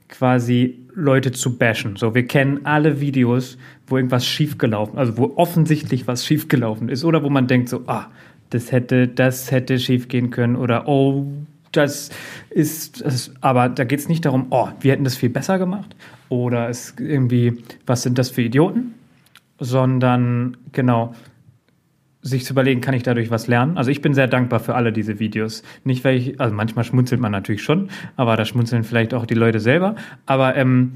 [0.10, 1.96] quasi Leute zu bashen.
[1.96, 3.58] So, wir kennen alle Videos,
[3.88, 8.08] wo irgendwas schiefgelaufen, also wo offensichtlich was schiefgelaufen ist oder wo man denkt so, ah,
[8.50, 11.26] das hätte, das hätte schiefgehen können oder oh,
[11.72, 12.10] das
[12.50, 15.96] ist, das, aber da geht es nicht darum, oh, wir hätten das viel besser gemacht
[16.30, 18.94] oder es irgendwie, was sind das für Idioten,
[19.60, 21.14] sondern genau,
[22.22, 23.78] sich zu überlegen, kann ich dadurch was lernen?
[23.78, 25.64] Also ich bin sehr dankbar für alle diese Videos.
[25.84, 29.34] Nicht, weil ich, also manchmal schmunzelt man natürlich schon, aber da schmunzeln vielleicht auch die
[29.34, 29.96] Leute selber.
[30.28, 30.92] Aber ähm,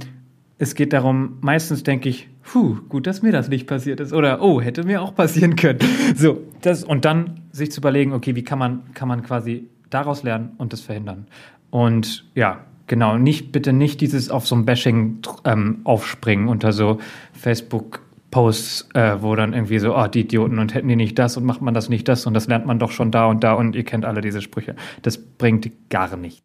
[0.58, 4.14] es geht darum, meistens denke ich, puh, gut, dass mir das nicht passiert ist.
[4.14, 5.80] Oder, oh, hätte mir auch passieren können.
[6.16, 10.24] So, das, und dann sich zu überlegen, okay, wie kann man, kann man quasi daraus
[10.24, 11.28] lernen und das verhindern?
[11.70, 17.00] Und ja, genau, nicht, bitte nicht dieses auf so ein Bashing ähm, aufspringen unter so
[17.34, 18.02] Facebook
[18.36, 21.46] Posts, äh, wo dann irgendwie so, oh, die Idioten und hätten die nicht das und
[21.46, 23.78] macht man das nicht das und das lernt man doch schon da und da und
[23.78, 24.76] ihr kennt alle diese Sprüche.
[25.04, 26.44] Das bringt gar nicht.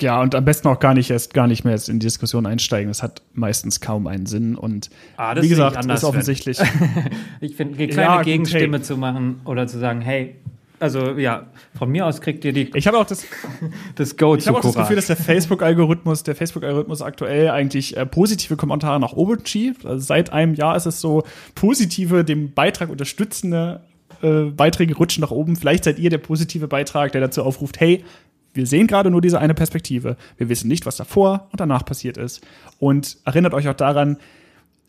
[0.00, 2.88] Ja, und am besten auch gar nicht erst gar nicht mehr in die Diskussion einsteigen.
[2.88, 4.56] Das hat meistens kaum einen Sinn.
[4.56, 6.58] Und ah, wie gesagt, ist offensichtlich.
[7.40, 8.84] ich finde, eine kleine ja, Gegenstimme hey.
[8.84, 10.36] zu machen oder zu sagen, hey,
[10.82, 11.46] also ja,
[11.78, 12.70] von mir aus kriegt ihr die.
[12.74, 13.24] Ich habe auch das,
[13.94, 18.04] das Go Ich habe auch das Gefühl, dass der Facebook-Algorithmus, der Facebook-Algorithmus aktuell eigentlich äh,
[18.04, 19.86] positive Kommentare nach oben schiebt.
[19.86, 21.22] Also seit einem Jahr ist es so
[21.54, 23.80] positive, dem Beitrag unterstützende
[24.22, 25.54] äh, Beiträge rutschen nach oben.
[25.54, 28.04] Vielleicht seid ihr der positive Beitrag, der dazu aufruft, hey,
[28.52, 30.16] wir sehen gerade nur diese eine Perspektive.
[30.36, 32.42] Wir wissen nicht, was davor und danach passiert ist.
[32.80, 34.18] Und erinnert euch auch daran,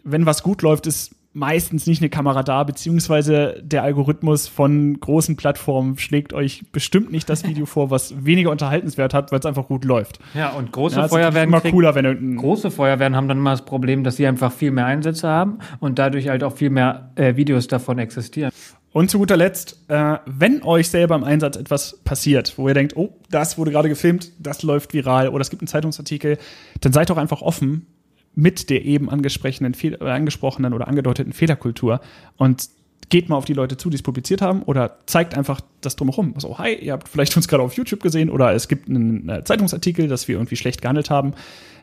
[0.03, 5.35] wenn was gut läuft, ist meistens nicht eine Kamera da, beziehungsweise der Algorithmus von großen
[5.35, 9.67] Plattformen schlägt euch bestimmt nicht das Video vor, was weniger unterhaltenswert hat, weil es einfach
[9.67, 10.19] gut läuft.
[10.35, 14.03] Ja, und große ja, Feuerwehren immer cooler, wenn große Feuerwehren haben dann immer das Problem,
[14.03, 17.67] dass sie einfach viel mehr Einsätze haben und dadurch halt auch viel mehr äh, Videos
[17.67, 18.51] davon existieren.
[18.91, 22.95] Und zu guter Letzt, äh, wenn euch selber im Einsatz etwas passiert, wo ihr denkt,
[22.95, 26.37] oh, das wurde gerade gefilmt, das läuft viral oder es gibt einen Zeitungsartikel,
[26.81, 27.87] dann seid doch einfach offen
[28.35, 32.01] mit der eben angesprochenen, äh, angesprochenen oder angedeuteten Fehlerkultur
[32.37, 32.69] und
[33.09, 36.33] geht mal auf die Leute zu, die es publiziert haben oder zeigt einfach das drumherum.
[36.35, 39.43] Also, hi, ihr habt vielleicht uns gerade auf YouTube gesehen oder es gibt einen äh,
[39.43, 41.33] Zeitungsartikel, dass wir irgendwie schlecht gehandelt haben.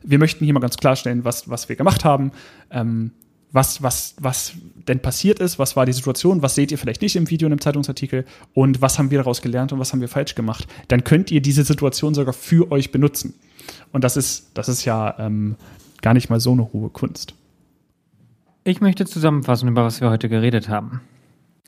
[0.03, 2.33] Wir möchten hier mal ganz klarstellen, was, was wir gemacht haben,
[2.71, 3.13] ähm,
[3.53, 4.53] was, was, was
[4.89, 7.53] denn passiert ist, was war die Situation, was seht ihr vielleicht nicht im Video und
[7.53, 8.25] im Zeitungsartikel
[8.55, 10.67] und was haben wir daraus gelernt und was haben wir falsch gemacht.
[10.89, 13.35] Dann könnt ihr diese Situation sogar für euch benutzen.
[13.93, 15.57] Und das ist, das ist ja ähm,
[16.03, 17.35] gar nicht mal so eine hohe Kunst.
[18.65, 21.01] Ich möchte zusammenfassen, über was wir heute geredet haben.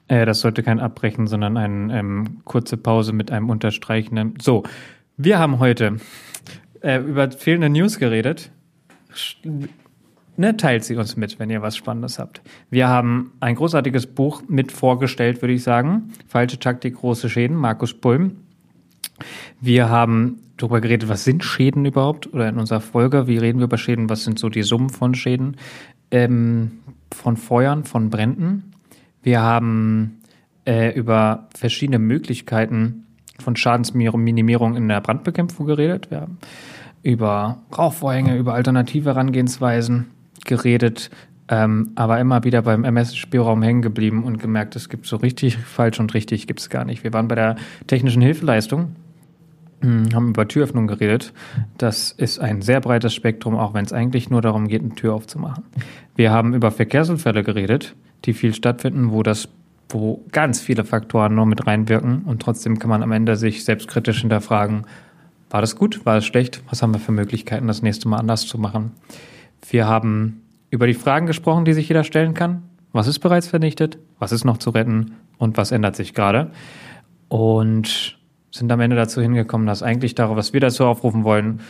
[0.08, 4.34] Äh, das sollte kein Abbrechen, sondern eine ähm, kurze Pause mit einem unterstreichenden.
[4.40, 4.62] So,
[5.16, 5.96] wir haben heute
[6.80, 8.50] äh, über fehlende News geredet.
[10.36, 12.40] Ne, teilt sie uns mit, wenn ihr was Spannendes habt.
[12.70, 16.12] Wir haben ein großartiges Buch mit vorgestellt, würde ich sagen.
[16.26, 18.36] Falsche Taktik, große Schäden, Markus Pulm.
[19.60, 22.32] Wir haben darüber geredet, was sind Schäden überhaupt?
[22.32, 24.08] Oder in unserer Folge, wie reden wir über Schäden?
[24.08, 25.56] Was sind so die Summen von Schäden?
[26.10, 26.72] Ähm,
[27.12, 28.72] von Feuern, von Bränden.
[29.22, 30.22] Wir haben
[30.66, 33.06] äh, über verschiedene Möglichkeiten
[33.38, 36.10] von Schadensminimierung in der Brandbekämpfung geredet.
[36.10, 36.38] Wir haben
[37.02, 40.06] über Rauchvorhänge, über alternative Herangehensweisen
[40.44, 41.10] geredet,
[41.48, 45.98] ähm, aber immer wieder beim MS-Spielraum hängen geblieben und gemerkt, es gibt so richtig falsch
[45.98, 47.02] und richtig gibt es gar nicht.
[47.04, 47.56] Wir waren bei der
[47.86, 48.94] technischen Hilfeleistung
[49.82, 51.32] haben über Türöffnung geredet.
[51.78, 55.14] Das ist ein sehr breites Spektrum, auch wenn es eigentlich nur darum geht, eine Tür
[55.14, 55.64] aufzumachen.
[56.14, 59.48] Wir haben über Verkehrsunfälle geredet, die viel stattfinden, wo das
[59.88, 64.22] wo ganz viele Faktoren nur mit reinwirken und trotzdem kann man am Ende sich selbstkritisch
[64.22, 64.86] hinterfragen,
[65.50, 68.46] war das gut, war es schlecht, was haben wir für Möglichkeiten, das nächste Mal anders
[68.46, 68.92] zu machen.
[69.68, 72.62] Wir haben über die Fragen gesprochen, die sich jeder stellen kann.
[72.92, 73.98] Was ist bereits vernichtet?
[74.18, 75.12] Was ist noch zu retten?
[75.36, 76.50] Und was ändert sich gerade?
[77.28, 78.18] Und
[78.52, 81.60] sind am Ende dazu hingekommen, dass eigentlich darauf, was wir dazu aufrufen wollen,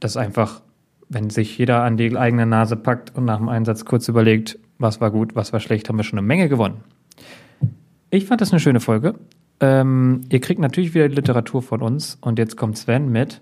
[0.00, 0.62] dass einfach,
[1.08, 5.00] wenn sich jeder an die eigene Nase packt und nach dem Einsatz kurz überlegt, was
[5.00, 6.82] war gut, was war schlecht, haben wir schon eine Menge gewonnen.
[8.10, 9.14] Ich fand das eine schöne Folge.
[9.60, 13.40] Ähm, ihr kriegt natürlich wieder Literatur von uns und jetzt kommt Sven mit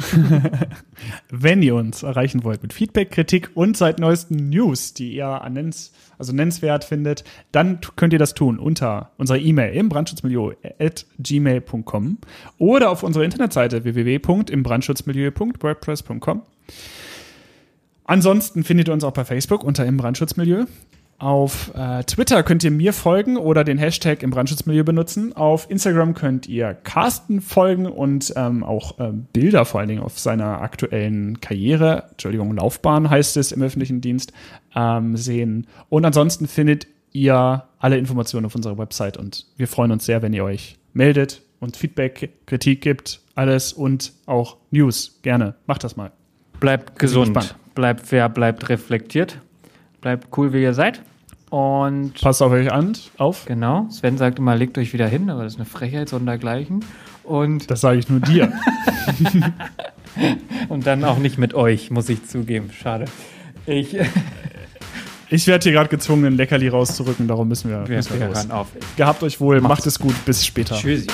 [1.30, 5.52] Wenn ihr uns erreichen wollt mit Feedback, Kritik und seit neuesten News, die ihr an
[5.54, 11.06] nennens, also nennenswert findet, dann könnt ihr das tun unter unserer E-Mail im Brandschutzmilieu at
[11.18, 12.18] gmail.com
[12.58, 16.42] oder auf unserer Internetseite www.imbrandschutzmilieu.wordpress.com.
[18.04, 20.64] Ansonsten findet ihr uns auch bei Facebook unter im Brandschutzmilieu.
[21.20, 25.36] Auf äh, Twitter könnt ihr mir folgen oder den Hashtag im Brandschutzmilieu benutzen.
[25.36, 30.18] Auf Instagram könnt ihr Carsten folgen und ähm, auch äh, Bilder vor allen Dingen auf
[30.18, 34.32] seiner aktuellen Karriere, Entschuldigung, Laufbahn heißt es im öffentlichen Dienst,
[34.74, 35.66] ähm, sehen.
[35.90, 40.32] Und ansonsten findet ihr alle Informationen auf unserer Website und wir freuen uns sehr, wenn
[40.32, 45.18] ihr euch meldet und Feedback, Kritik gibt, alles und auch News.
[45.20, 46.12] Gerne, macht das mal.
[46.60, 49.38] Bleibt gesund, bleibt fair, bleibt reflektiert,
[50.00, 51.02] bleibt cool, wie ihr seid.
[51.50, 53.44] Und passt auf euch an, auf.
[53.44, 53.88] Genau.
[53.90, 56.84] Sven sagt immer, legt euch wieder hin, aber das ist eine Frechheit sondergleichen.
[57.24, 58.52] Und das sage ich nur dir.
[60.68, 62.70] und dann auch nicht mit euch, muss ich zugeben.
[62.72, 63.06] Schade.
[63.66, 63.96] Ich,
[65.28, 68.48] ich werde hier gerade gezwungen, ein Leckerli rauszurücken, darum müssen wir, wir, müssen wir los.
[68.50, 68.68] Auf.
[68.96, 70.76] Gehabt euch wohl, macht, macht es gut, bis später.
[70.76, 71.08] Tschüssi.